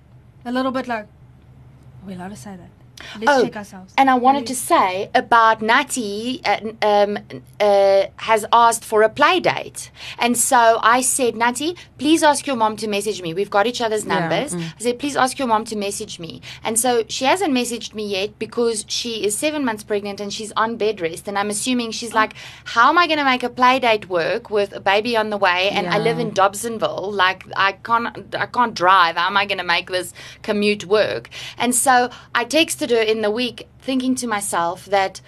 [0.44, 2.70] a little bit like are we allowed to say that?
[3.18, 3.94] Let's Oh, check ourselves.
[3.96, 7.18] And I wanted to say about Natty uh, um,
[7.60, 9.90] uh, has asked for a play date.
[10.18, 13.34] And so I said, Natty, please ask your mom to message me.
[13.34, 14.54] We've got each other's Yeah, numbers.
[14.54, 16.42] I said, please ask your mom to message me.
[16.64, 20.52] And so she hasn't messaged me yet because she is seven months pregnant and she's
[20.56, 21.28] on bed rest.
[21.28, 22.34] And I'm assuming she's like,
[22.64, 25.36] how am I going to make a play date work with a baby on the
[25.36, 25.70] way?
[25.70, 27.12] And I live in Dobsonville.
[27.12, 29.16] Like I can't, I can't drive.
[29.16, 31.28] How am I going to make this commute work?
[31.58, 35.20] And so I texted in the week, thinking to myself that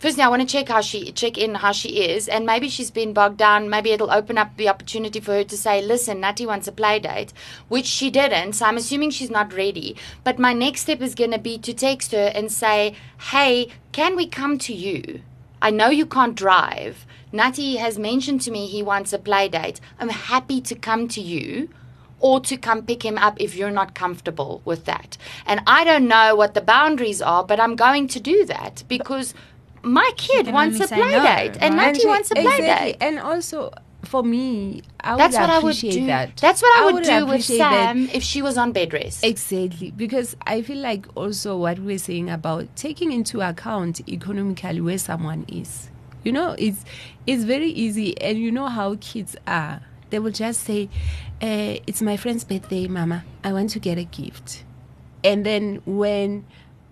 [0.00, 2.90] Firstly, I want to check how she check in how she is, and maybe she's
[2.90, 3.68] been bogged down.
[3.68, 6.98] Maybe it'll open up the opportunity for her to say, "Listen, Natty wants a play
[6.98, 7.34] date,"
[7.68, 8.54] which she didn't.
[8.54, 9.96] So I'm assuming she's not ready.
[10.24, 12.94] But my next step is going to be to text her and say,
[13.30, 15.20] "Hey, can we come to you?
[15.60, 17.04] I know you can't drive.
[17.30, 19.82] Natty has mentioned to me he wants a play date.
[19.98, 21.68] I'm happy to come to you."
[22.20, 25.16] Or to come pick him up if you're not comfortable with that.
[25.46, 29.34] And I don't know what the boundaries are, but I'm going to do that because
[29.82, 31.98] my kid wants a play no, date and right?
[32.04, 32.92] Wants a play exactly.
[32.92, 32.96] date.
[33.00, 33.72] And also,
[34.04, 36.06] for me, I That's would what I would do.
[36.06, 36.36] that.
[36.36, 37.94] That's what I, would, do with appreciate that.
[37.94, 39.24] Sam if she was on bed rest.
[39.24, 44.98] Exactly, because I feel like also what we're saying about taking into account economically where
[44.98, 45.90] someone is.
[46.24, 46.84] You know, it's
[47.26, 49.82] it's very easy, and you know how kids are.
[50.10, 50.88] They will just say,
[51.40, 53.24] uh, "It's my friend's birthday, Mama.
[53.42, 54.64] I want to get a gift,"
[55.24, 56.44] and then when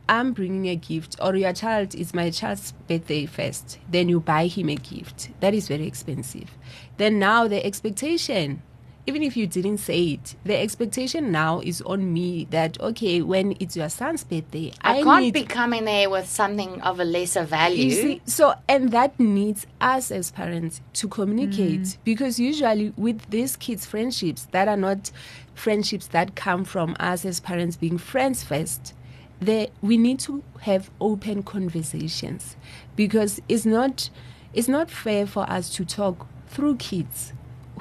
[0.09, 4.47] I'm bringing a gift, or your child is my child's birthday first, then you buy
[4.47, 5.29] him a gift.
[5.41, 6.57] That is very expensive.
[6.97, 8.63] Then now the expectation
[9.09, 13.57] even if you didn't say it, the expectation now is on me that okay, when
[13.59, 17.05] it's your son's birthday, I, I, can't need be coming there with something of a
[17.05, 17.87] lesser value.
[17.87, 21.99] you see, so and that needs us as parents to communicate mm.
[22.05, 25.11] because usually with these kids' friendships that are not
[25.55, 28.93] friendships that come from us as parents being friends first,
[29.41, 32.57] they, we need to have open conversations
[32.95, 34.11] because it's not
[34.53, 37.33] it's not fair for us to talk through kids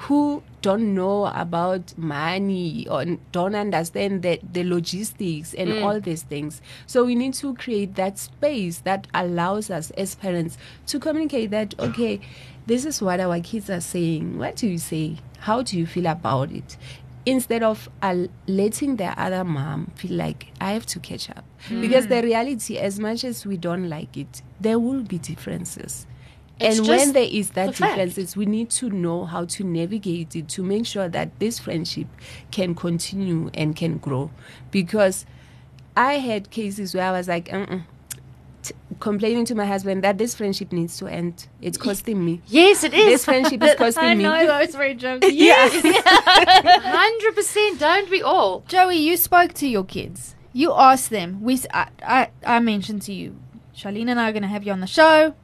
[0.02, 3.02] who don't know about money or
[3.32, 6.60] don't understand the, the logistics and all these things.
[6.86, 10.58] So we need to create that space that allows us as parents
[10.88, 12.20] to communicate that, okay,
[12.66, 14.36] this is what our kids are saying.
[14.36, 15.16] What do you say?
[15.38, 16.76] How do you feel about it?
[17.24, 21.46] Instead of uh, letting the other mom feel like I have to catch up.
[21.80, 26.06] Because the reality, as much as we don't like it, there will be differences.
[26.60, 27.96] It's and when there is that the fact.
[27.96, 32.06] differences, we need to know how to navigate it to make sure that this friendship
[32.50, 34.30] can continue and can grow.
[34.70, 35.24] Because
[35.96, 37.78] I had cases where I was like, uh-uh,
[38.62, 41.46] t- complaining to my husband that this friendship needs to end.
[41.60, 42.42] It's costing me.
[42.46, 43.04] yes, it is.
[43.06, 44.26] This friendship is costing I me.
[44.26, 45.30] I know those three jokes.
[45.30, 45.68] Yeah.
[45.72, 47.78] Hundred percent.
[47.80, 48.64] Don't we all?
[48.68, 50.34] Joey, you spoke to your kids.
[50.52, 51.40] You asked them.
[51.42, 53.36] We, s- I, I, I mentioned to you,
[53.76, 55.34] Charlene and I are going to have you on the show.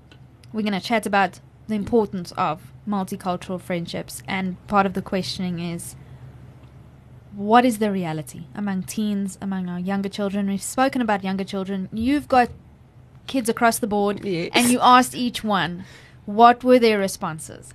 [0.55, 5.59] We're going to chat about the importance of multicultural friendships, and part of the questioning
[5.59, 5.97] is,
[7.35, 10.47] what is the reality among teens, among our younger children?
[10.47, 11.89] We've spoken about younger children.
[11.93, 12.51] You've got
[13.27, 14.51] kids across the board, Yes.
[14.55, 15.87] and you asked each one,
[16.25, 17.75] what were their responses?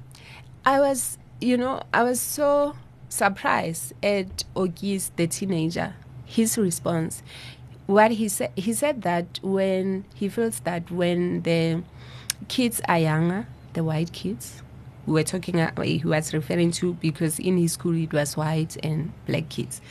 [0.63, 2.77] I was, you know, I was so
[3.09, 7.23] surprised at Ogis, the teenager, his response.
[7.87, 11.83] What he said, he said that when he feels that when the
[12.47, 14.61] kids are younger, the white kids,
[15.05, 18.77] we were talking, uh, he was referring to because in his school it was white
[18.83, 19.81] and black kids.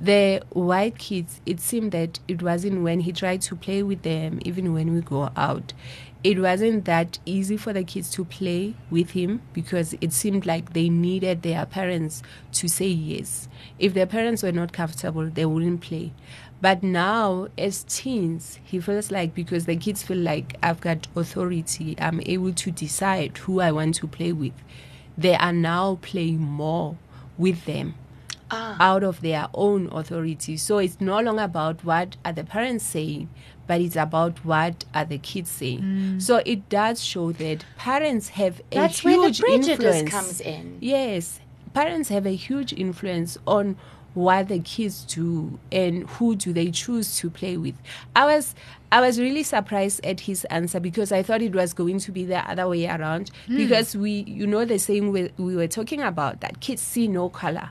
[0.00, 4.38] The white kids, it seemed that it wasn't when he tried to play with them,
[4.44, 5.72] even when we go out,
[6.24, 10.72] it wasn't that easy for the kids to play with him because it seemed like
[10.72, 12.22] they needed their parents
[12.52, 13.48] to say yes.
[13.78, 16.12] If their parents were not comfortable, they wouldn't play.
[16.60, 21.94] But now, as teens, he feels like because the kids feel like I've got authority,
[22.00, 24.54] I'm able to decide who I want to play with.
[25.16, 26.96] They are now playing more
[27.36, 27.94] with them
[28.50, 28.76] ah.
[28.80, 30.56] out of their own authority.
[30.56, 33.28] So it's no longer about what are the parents saying,
[33.66, 35.80] but it's about what are the kids saying.
[35.80, 36.22] Mm.
[36.22, 40.10] So it does show that parents have a That's where the huge prejudice influence.
[40.10, 40.78] comes in.
[40.80, 41.40] Yes,
[41.72, 43.76] parents have a huge influence on
[44.14, 47.74] what the kids do and who do they choose to play with.
[48.16, 48.54] I was
[48.90, 52.24] I was really surprised at his answer because I thought it was going to be
[52.24, 53.56] the other way around hmm.
[53.56, 57.28] because we you know the same way we were talking about that kids see no
[57.28, 57.70] color.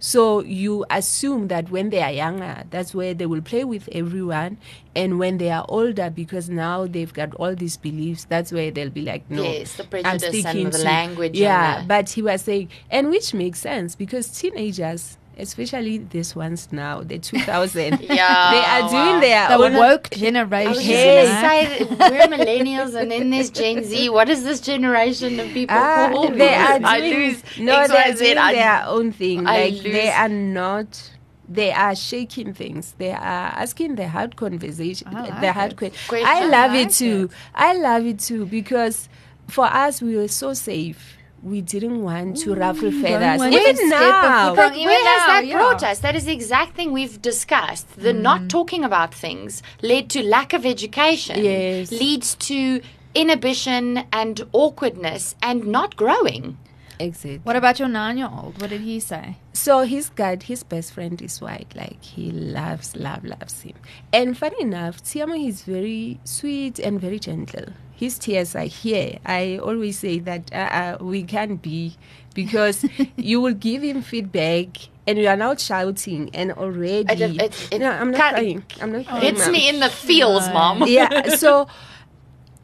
[0.00, 4.58] So you assume that when they are younger, that's where they will play with everyone,
[4.94, 8.90] and when they are older, because now they've got all these beliefs, that's where they'll
[8.90, 12.42] be like, no, Yes, the I'm prejudice and the to- language Yeah, but he was
[12.42, 18.64] saying, and which makes sense because teenagers, especially these ones now, the 2000, Yeah, they
[18.64, 18.88] are wow.
[18.90, 19.74] doing their The own.
[19.74, 20.74] woke generation.
[20.82, 21.28] Yes.
[21.28, 24.08] gonna say that we're millennials and then there's Gen Z.
[24.10, 26.34] What is this generation of people Ah, called?
[26.34, 29.46] they are I doing, lose no, X, they're doing I- their own thing.
[29.46, 31.10] I like they are not.
[31.50, 32.94] They are shaking things.
[32.98, 33.16] They are
[33.64, 35.10] asking the hard conversation.
[35.12, 36.26] Like the hard que- Question.
[36.28, 37.30] I I love like it too.
[37.54, 39.08] I love it too because
[39.48, 41.14] for us we were so safe.
[41.42, 43.38] We didn't want to mm, ruffle feathers.
[43.38, 45.56] want to Even step now, But Even where has now, that yeah.
[45.56, 46.00] brought us?
[46.00, 47.88] That is the exact thing we've discussed.
[47.96, 48.20] The mm.
[48.20, 51.42] not talking about things led to lack of education.
[51.44, 51.92] Yes.
[51.92, 52.80] Leads to
[53.14, 56.58] inhibition and awkwardness and not growing.
[57.00, 57.40] Exactly.
[57.44, 58.60] What about your nine-year-old?
[58.60, 59.36] What did he say?
[59.52, 61.72] So he's got his best friend is white.
[61.76, 63.74] Like he loves, love, loves him.
[64.12, 67.66] And funny enough, Tiamo is very sweet and very gentle.
[67.94, 69.18] His tears are here.
[69.26, 71.96] I always say that uh, uh, we can't be
[72.34, 72.84] because
[73.16, 74.68] you will give him feedback
[75.06, 77.12] and you are now shouting and already.
[77.12, 78.62] It- it- it no, I'm not crying.
[78.80, 79.22] I'm not crying.
[79.22, 80.84] Hits me in the feels, mom.
[80.86, 81.34] yeah.
[81.36, 81.66] So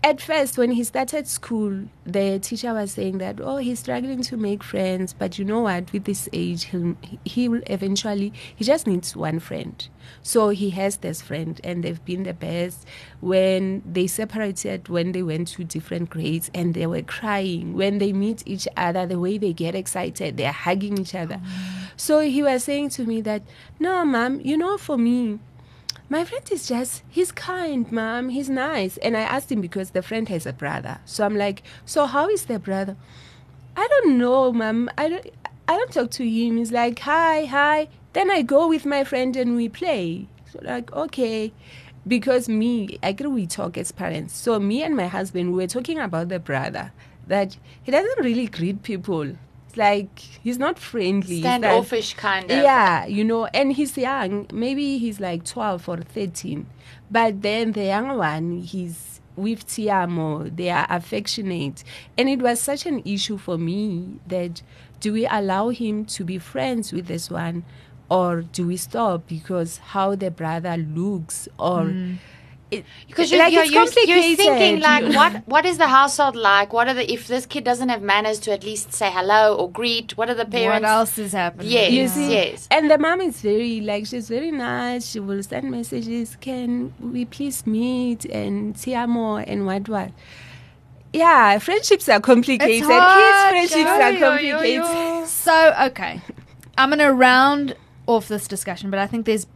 [0.05, 4.36] at first, when he started school, the teacher was saying that, oh, he's struggling to
[4.36, 5.90] make friends, but you know what?
[5.94, 6.94] With this age, he'll,
[7.24, 9.89] he will eventually, he just needs one friend.
[10.22, 12.86] So he has this friend, and they've been the best.
[13.22, 17.72] When they separated, when they went to different grades, and they were crying.
[17.72, 21.36] When they meet each other, the way they get excited, they're hugging each other.
[21.36, 21.93] Mm.
[21.97, 23.40] So he was saying to me that,
[23.78, 25.39] no, mom, you know, for me,
[26.15, 28.97] my friend is just he's kind mom he's nice.
[28.99, 31.01] And i asked him because the friend has a brother.
[31.05, 32.97] So i'm like so how is the brother?
[33.77, 35.27] I don't know mom i don't
[35.66, 36.59] i don't talk to him.
[36.59, 37.89] He's like hi hi.
[38.12, 40.28] Then i go with my friend and we play.
[40.53, 41.53] So like okay.
[42.07, 44.36] Because me i agree we talk as parents.
[44.36, 46.93] So me and my husband we were talking about the brother.
[47.27, 49.32] That he doesn't really greet people
[49.74, 52.59] it's like he's not friendly He's like- Standoffish kind of.
[52.62, 54.46] yeah, you know, and he's young.
[54.52, 56.66] Maybe he's like 12 or 13.
[57.10, 60.55] But then the young one, he's with Tiamo.
[60.56, 61.82] They are affectionate.
[62.16, 64.62] And it was such an issue for me that
[65.01, 67.64] do we allow him to be friends with this one
[68.09, 71.88] or do we stop because how the brother looks or.
[71.90, 72.18] It,
[72.70, 76.73] Because you're, like, you're, it's you're, you're thinking like, what what is the household like?
[76.73, 79.70] What are the if this kid doesn't have manners to at least say hello or
[79.70, 80.16] greet?
[80.16, 80.82] What are the parents?
[80.82, 81.70] What else is happening?
[81.70, 82.66] Yes, You see, yes.
[82.70, 85.11] and the mom is very like she's very nice.
[85.11, 86.36] She will send messages.
[86.41, 90.11] Can we please meet and see more and what what?
[91.12, 92.69] Yeah, friendships are complicated.
[92.74, 94.74] It's hard, Kids' friendships yo, are yo, complicated.
[94.74, 95.27] yo, yo.
[95.27, 96.20] So okay,
[96.77, 97.77] I'm gonna round
[98.07, 99.47] off this discussion, but I think there's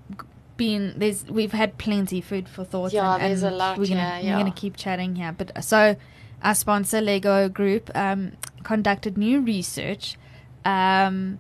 [0.59, 2.93] been there's we've had plenty food for thought.
[2.93, 5.57] Yeah, and, there's a and lot, We're gonna yeah, we're gonna keep chatting here, but
[5.57, 5.97] uh, so
[6.43, 8.33] our sponsor Lego Group um,
[8.63, 10.19] conducted new research.
[10.67, 11.39] Um,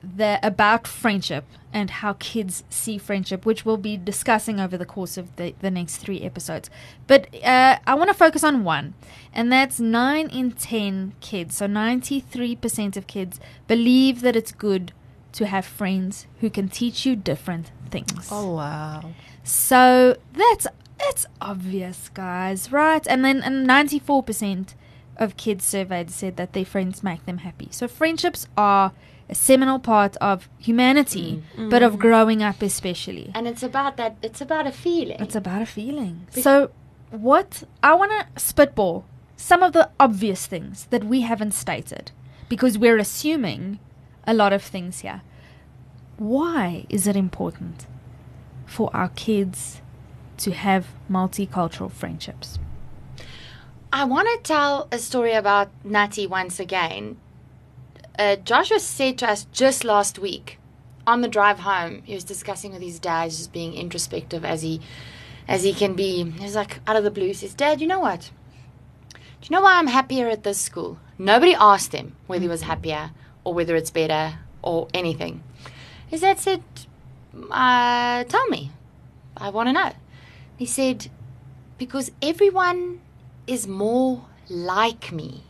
[0.00, 5.16] the about friendship and how kids see friendship, which we'll be discussing over the course
[5.16, 6.70] of the, the next three episodes.
[7.06, 8.94] But uh, I want to focus on one,
[9.32, 11.56] and that's nine in ten kids.
[11.56, 14.92] So ninety three percent of kids believe that it's good
[15.38, 18.28] to have friends who can teach you different things.
[18.30, 19.12] Oh wow!
[19.44, 20.66] So that's
[21.00, 23.06] it's obvious, guys, right?
[23.06, 24.74] And then and ninety four percent
[25.16, 27.68] of kids surveyed said that their friends make them happy.
[27.70, 28.92] So friendships are
[29.28, 31.70] a seminal part of humanity, mm.
[31.70, 31.98] but of mm.
[31.98, 33.30] growing up especially.
[33.34, 34.16] And it's about that.
[34.22, 35.20] It's about a feeling.
[35.20, 36.26] It's about a feeling.
[36.30, 36.70] So
[37.10, 39.04] what I want to spitball
[39.36, 42.10] some of the obvious things that we haven't stated
[42.48, 43.78] because we're assuming
[44.26, 45.22] a lot of things here.
[46.18, 47.86] Why is it important
[48.66, 49.80] for our kids
[50.38, 52.58] to have multicultural friendships?
[53.92, 57.18] I want to tell a story about Natty once again.
[58.18, 60.58] Uh, Joshua said to us just last week
[61.06, 64.80] on the drive home, he was discussing with his dad, just being introspective as he
[65.46, 66.28] as he can be.
[66.32, 68.30] He's like out of the blue, says, Dad, you know what?
[69.12, 69.18] Do
[69.48, 70.98] you know why I'm happier at this school?
[71.16, 73.12] Nobody asked him whether he was happier
[73.44, 75.42] or whether it's better or anything.
[76.08, 76.62] His dad said,
[77.50, 78.70] uh, Tell me.
[79.36, 79.92] I want to know.
[80.56, 81.08] He said,
[81.76, 83.00] Because everyone
[83.46, 85.42] is more like me.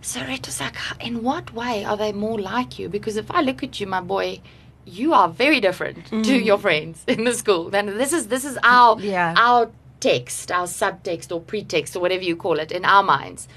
[0.00, 2.88] So Red was like, in what way are they more like you?
[2.88, 4.40] Because if I look at you, my boy,
[4.84, 7.70] you are very different to your friends in the school.
[7.70, 9.34] Then this is this is our Yeah.
[9.36, 13.48] our text, our subtext or pretext or whatever you call it in our minds.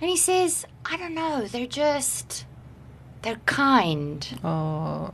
[0.00, 2.44] And he says, I don't know, they're just
[3.22, 4.38] they're kind.
[4.44, 5.12] Oh,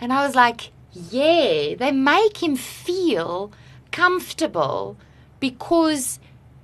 [0.00, 3.52] And I was like, yeah, they make him feel
[3.90, 4.96] comfortable
[5.40, 6.18] because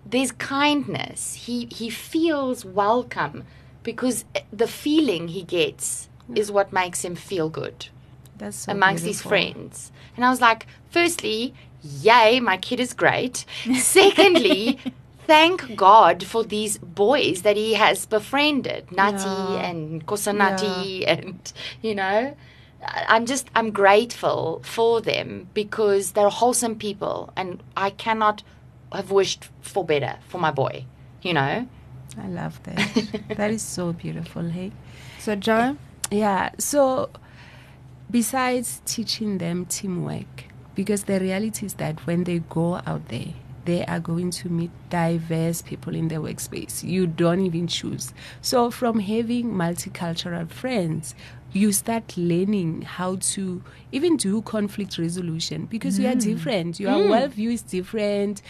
[0.04, 1.34] there's kindness.
[1.34, 3.44] He he feels welcome
[3.82, 7.88] because the feeling he gets is what makes him feel good
[8.36, 9.92] that's so amongst his friends.
[10.16, 13.44] And I was like, firstly, yay, my kid is great.
[13.78, 14.78] Secondly,
[15.28, 19.68] thank God for these boys that he has befriended, Nati Yeah.
[19.68, 21.38] and Kosanati, and
[21.82, 22.34] you know.
[23.14, 28.44] I'm just I'm grateful for them because they're wholesome people and I cannot
[28.92, 30.84] have wished for better for my boy,
[31.20, 31.66] you know.
[32.24, 32.78] I love that.
[33.36, 34.44] that is so beautiful.
[34.48, 34.70] Hey.
[35.18, 35.78] So John.
[36.12, 36.50] Yeah.
[36.58, 37.10] So,
[38.10, 40.44] besides teaching them teamwork,
[40.76, 43.34] because the reality is that when they go out there,
[43.68, 46.82] they are going to meet diverse people in the workspace.
[46.82, 48.14] You don't even choose.
[48.40, 51.14] So, from having multicultural friends,
[51.52, 53.62] you start learning how to
[53.92, 56.22] even do conflict resolution because you are mm.
[56.22, 56.80] different.
[56.80, 57.08] Your mm.
[57.10, 58.40] worldview is different.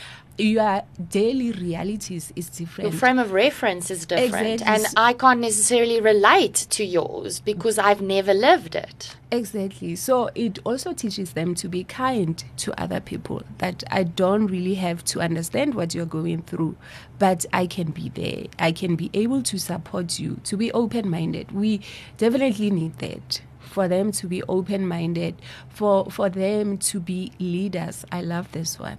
[0.41, 2.93] Your daily realities is different.
[2.93, 4.85] Your frame of reference is different, Exactly.
[4.85, 9.17] and I can't necessarily relate to yours because I've never lived it.
[9.33, 9.97] Exactly.
[9.97, 13.43] So it also teaches them to be kind to other people.
[13.59, 16.77] That I don't really have to understand what you're going through,
[17.19, 18.45] but I can be there.
[18.61, 21.51] I can be able to support you, to be open minded.
[21.51, 21.81] We
[22.17, 23.43] definitely need that.
[23.61, 25.35] For them to be open minded,
[25.69, 28.05] for for them to be leaders.
[28.11, 28.99] I love this one.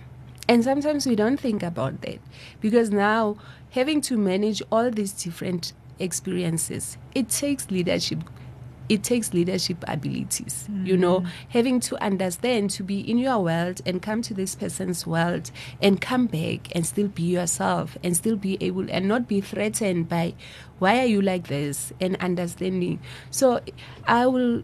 [0.50, 2.18] And sometimes we don't think about that
[2.60, 3.38] because now
[3.70, 8.24] having to manage all these different experiences, it takes leadership
[8.90, 11.20] it takes leadership abilities you know?
[11.20, 11.28] Mm.
[11.50, 16.02] Having to understand to be in your world and come to this person's world and
[16.02, 20.34] come back and still be yourself and still be able and not be threatened by
[20.80, 21.94] why are you like this?
[22.02, 23.00] and understanding.
[23.30, 23.60] So
[24.08, 24.64] i will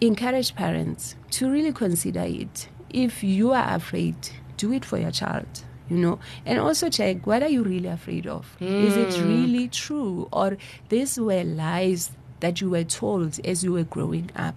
[0.00, 2.68] encourage parents to really consider it.
[2.90, 4.16] If you are afraid
[4.56, 5.46] do it for your child
[5.88, 9.24] you know and also check what are you really afraid of is it mm.
[9.28, 10.56] really true or
[10.88, 12.10] these were lies
[12.40, 14.54] that you were told as you were growing up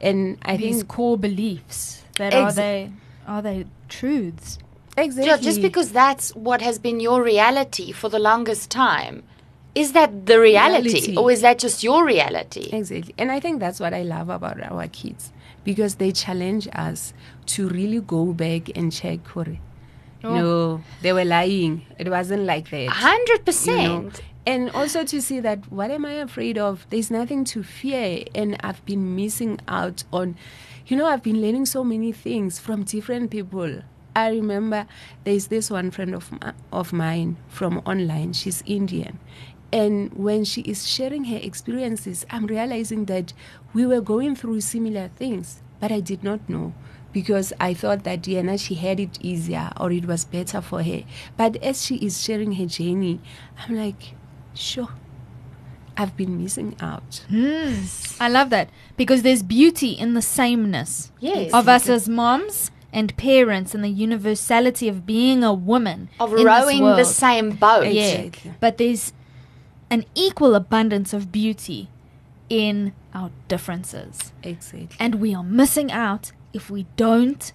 [0.00, 2.90] and i These think core beliefs that are they
[3.26, 4.58] are they truths?
[4.96, 9.22] exactly Yeah, just because that's what has been your reality for the longest time.
[9.74, 11.16] Is that the reality, Reality.
[11.16, 12.68] or is that just your reality?
[12.72, 13.12] Exactly.
[13.18, 15.32] And I think that's what I love about our kids
[15.64, 17.12] because they challenge us
[17.46, 19.26] to really go back and check.
[19.28, 19.58] Hore,
[20.22, 20.34] oh.
[20.34, 21.86] No, they were lying.
[21.98, 22.88] It wasn't like that.
[22.88, 23.44] Hundred you know.
[23.44, 24.22] percent.
[24.46, 26.86] And also to see that what am I afraid of?
[26.90, 28.24] There's nothing to fear.
[28.34, 30.36] And I've been missing out on,
[30.86, 33.82] you know, I've been learning so many things from different people.
[34.16, 34.86] I remember
[35.24, 36.30] there's this one friend of,
[36.72, 38.32] of mine from online.
[38.32, 39.18] She's Indian.
[39.74, 43.32] And when she is sharing her experiences, I'm realizing that
[43.72, 46.72] we were going through similar things, but I did not know
[47.12, 51.02] because I thought that Diana she had it easier or it was better for her.
[51.36, 53.20] But as she is sharing her journey,
[53.58, 54.14] I'm like,
[54.54, 54.90] sure,
[55.96, 57.24] I've been missing out.
[58.20, 61.52] I love that because there's beauty in the sameness Yes.
[61.52, 66.36] of us as moms and parents and the universality of being a woman Of in
[66.38, 67.86] this rowing the same boat.
[67.88, 68.52] Yeah, Exactly.
[68.60, 69.12] but there's
[69.90, 71.88] an equal abundance of beauty
[72.48, 74.88] in our differences, Exactly.
[74.98, 77.52] and we are missing out if we don't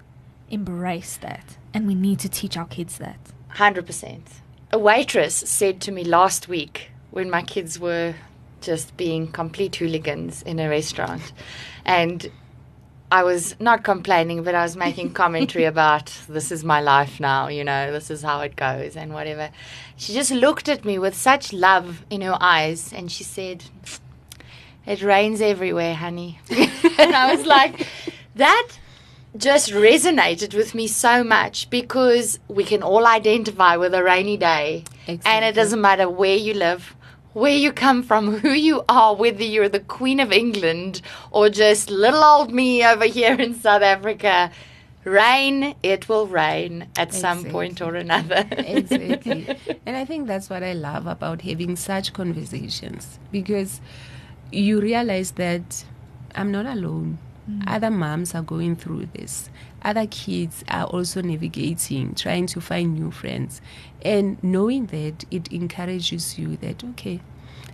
[0.49, 1.57] embrace that.
[1.73, 3.19] And we need to teach our kids that.
[3.49, 4.41] Hundred percent.
[4.72, 8.15] A waitress said to me last week when my kids were
[8.61, 11.31] just being complete hooligans in a restaurant,
[11.85, 12.31] and
[13.11, 17.48] I was not complaining, but I was making commentary about this is my life now,
[17.48, 19.49] you know, this is how it goes and whatever.
[19.95, 23.65] She just looked at me with such love in her eyes and she said,
[24.86, 26.40] It rains everywhere, honey.
[26.49, 27.88] and I was like,
[28.36, 28.68] That
[29.38, 34.84] just resonated with me so much because we can all identify with a rainy day.
[35.26, 36.95] And it doesn't matter where you live,
[37.34, 41.01] where you come from, who you are, whether you're the Queen of England
[41.31, 44.51] or just little old me over here in South Africa.
[45.06, 48.45] Rain, it will rain at some point or another.
[48.51, 49.47] exactly.
[49.85, 53.80] And I think that's what I love about having such conversations because
[54.51, 55.85] you realize that
[56.35, 57.18] I'm not alone.
[57.49, 57.64] Mm.
[57.65, 59.49] Other moms are going through this.
[59.81, 63.61] Other kids are also navigating, trying to find new friends.
[64.01, 67.22] And knowing that, it encourages you that, okay,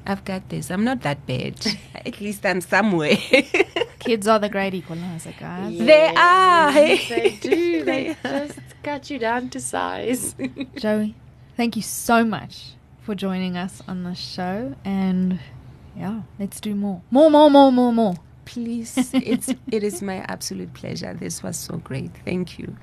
[0.06, 0.70] I've got this.
[0.70, 1.66] I'm not that bad.
[1.96, 3.16] At least I'm somewhere.
[4.00, 5.78] Kids are the great equalizer, guys.
[5.78, 6.72] They are.
[6.74, 7.66] They do.
[7.86, 10.36] They just cut you down to size.
[10.76, 11.16] Joey,
[11.58, 14.76] thank you so much for joining us on the show.
[14.84, 15.40] And
[15.96, 17.02] yeah, let's do more.
[17.12, 18.16] More, more, more, more, more.
[18.46, 21.14] Please, it's it is my absolute pleasure.
[21.14, 22.12] This was so great.
[22.24, 22.76] Thank you.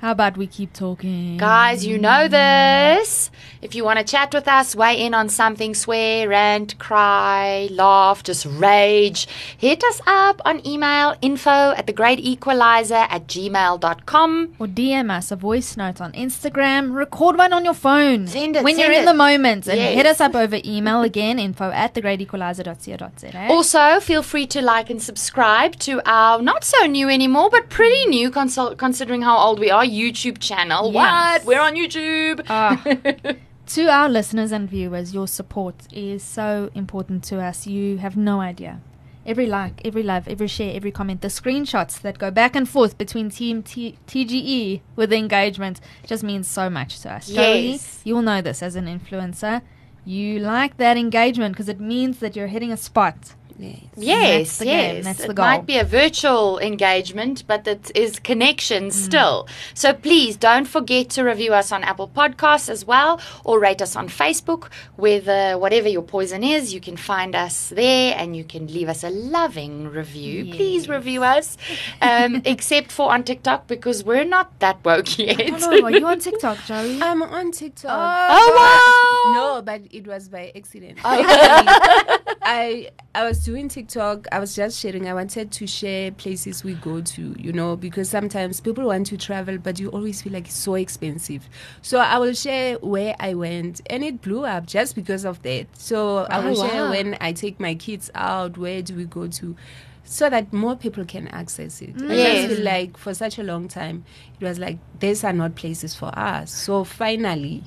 [0.00, 1.36] How about we keep talking?
[1.36, 3.30] Guys, you know this.
[3.60, 8.22] If you want to chat with us, weigh in on something, swear, rant, cry, laugh,
[8.22, 9.28] just rage,
[9.58, 14.54] hit us up on email info at the great equalizer at gmail.com.
[14.58, 16.94] Or DM us a voice note on Instagram.
[16.94, 18.26] Record one on your phone.
[18.26, 19.66] Send it, When send you're in the moment.
[19.68, 19.94] And Yes.
[19.96, 23.48] hit us up over email again, info at thegreatequalizer.co.za.
[23.50, 28.06] Also, feel free to like and subscribe to our not so new anymore, but pretty
[28.06, 30.92] new consol- considering how old we are YouTube channel.
[30.92, 31.44] Yes.
[31.44, 31.44] What?
[31.46, 32.44] We're on YouTube.
[32.48, 32.82] Ah.
[33.66, 37.66] to our listeners and viewers, your support is so important to us.
[37.66, 38.80] You have no idea.
[39.26, 42.96] every like, every love, every share, every comment, the screenshots that go back and forth
[42.96, 47.28] between Team T- TGE with the engagement just means so much to us.
[47.28, 48.00] Yes.
[48.02, 49.60] you'll know this as an influencer.
[50.04, 53.34] You like that engagement because it means that you're hitting a spot.
[53.60, 53.80] Yes.
[53.96, 55.04] Yes, the game, yes.
[55.04, 55.44] that's it goal.
[55.46, 58.92] might be a virtual engagement, but it is connection Mm.
[58.92, 59.46] still.
[59.74, 63.94] So please don't forget to review us on Apple Podcasts as well, or rate us
[63.96, 64.68] on Facebook.
[64.96, 68.88] With uh, whatever your poison is, you can find us there, and you can leave
[68.88, 70.54] us a loving review.
[70.54, 71.56] Please review us,
[72.00, 75.40] um, except for on TikTok because we're not that woke yet.
[75.62, 77.00] Oh no, are you on TikTok, Joey?
[77.02, 77.90] I'm on TikTok.
[77.92, 79.32] oh wow!
[79.34, 80.98] No, but it was by accident.
[81.04, 84.28] Actually, I I was doing TikTok.
[84.30, 85.08] I was just sharing.
[85.08, 89.16] I wanted to share places we go to, you know, because sometimes people want to
[89.16, 91.48] travel, but you always feel like it's so expensive.
[91.82, 95.66] So I will share where I went, and it blew up just because of that.
[95.76, 98.56] So I oh, will Oh, share when I take my kids out.
[98.56, 99.56] Where do we go to?
[100.04, 101.94] So that more people can access it.
[102.08, 102.42] I Yes.
[102.42, 104.04] just feel like for such a long time,
[104.40, 106.52] it was like these are not places for us.
[106.52, 107.64] So finally,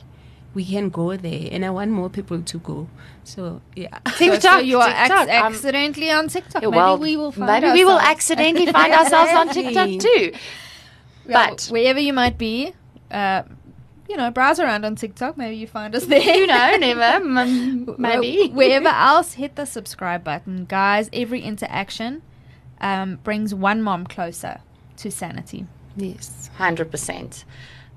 [0.53, 2.87] we can go there, and I want more people to go.
[3.23, 5.27] So yeah, TikTok, so you are ac- TikTok.
[5.29, 6.61] Accidentally on TikTok.
[6.61, 10.33] yeah, Maybe well, we will find maybe we will accidentally find ourselves on TikTok too.
[11.25, 12.73] Well, But wherever you might be,
[13.09, 13.43] uh,
[14.09, 15.37] you know, browse around on TikTok.
[15.37, 16.19] Maybe you find us there.
[16.19, 18.49] you know, never, mm, maybe.
[18.49, 21.09] Wherever else, hit the subscribe button, guys.
[21.13, 22.21] Every interaction
[22.81, 24.59] um, brings one mom closer
[24.97, 25.65] to sanity.
[25.95, 27.45] yes, Hundred percent.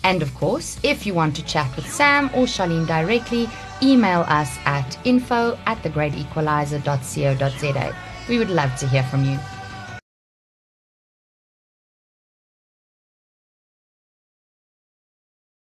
[0.08, 3.46] And of course, if you want to chat with Sam or Charlene directly,
[3.82, 7.96] email us at info at thegreatequalizer.co.za.
[8.26, 9.38] We would love to hear from you.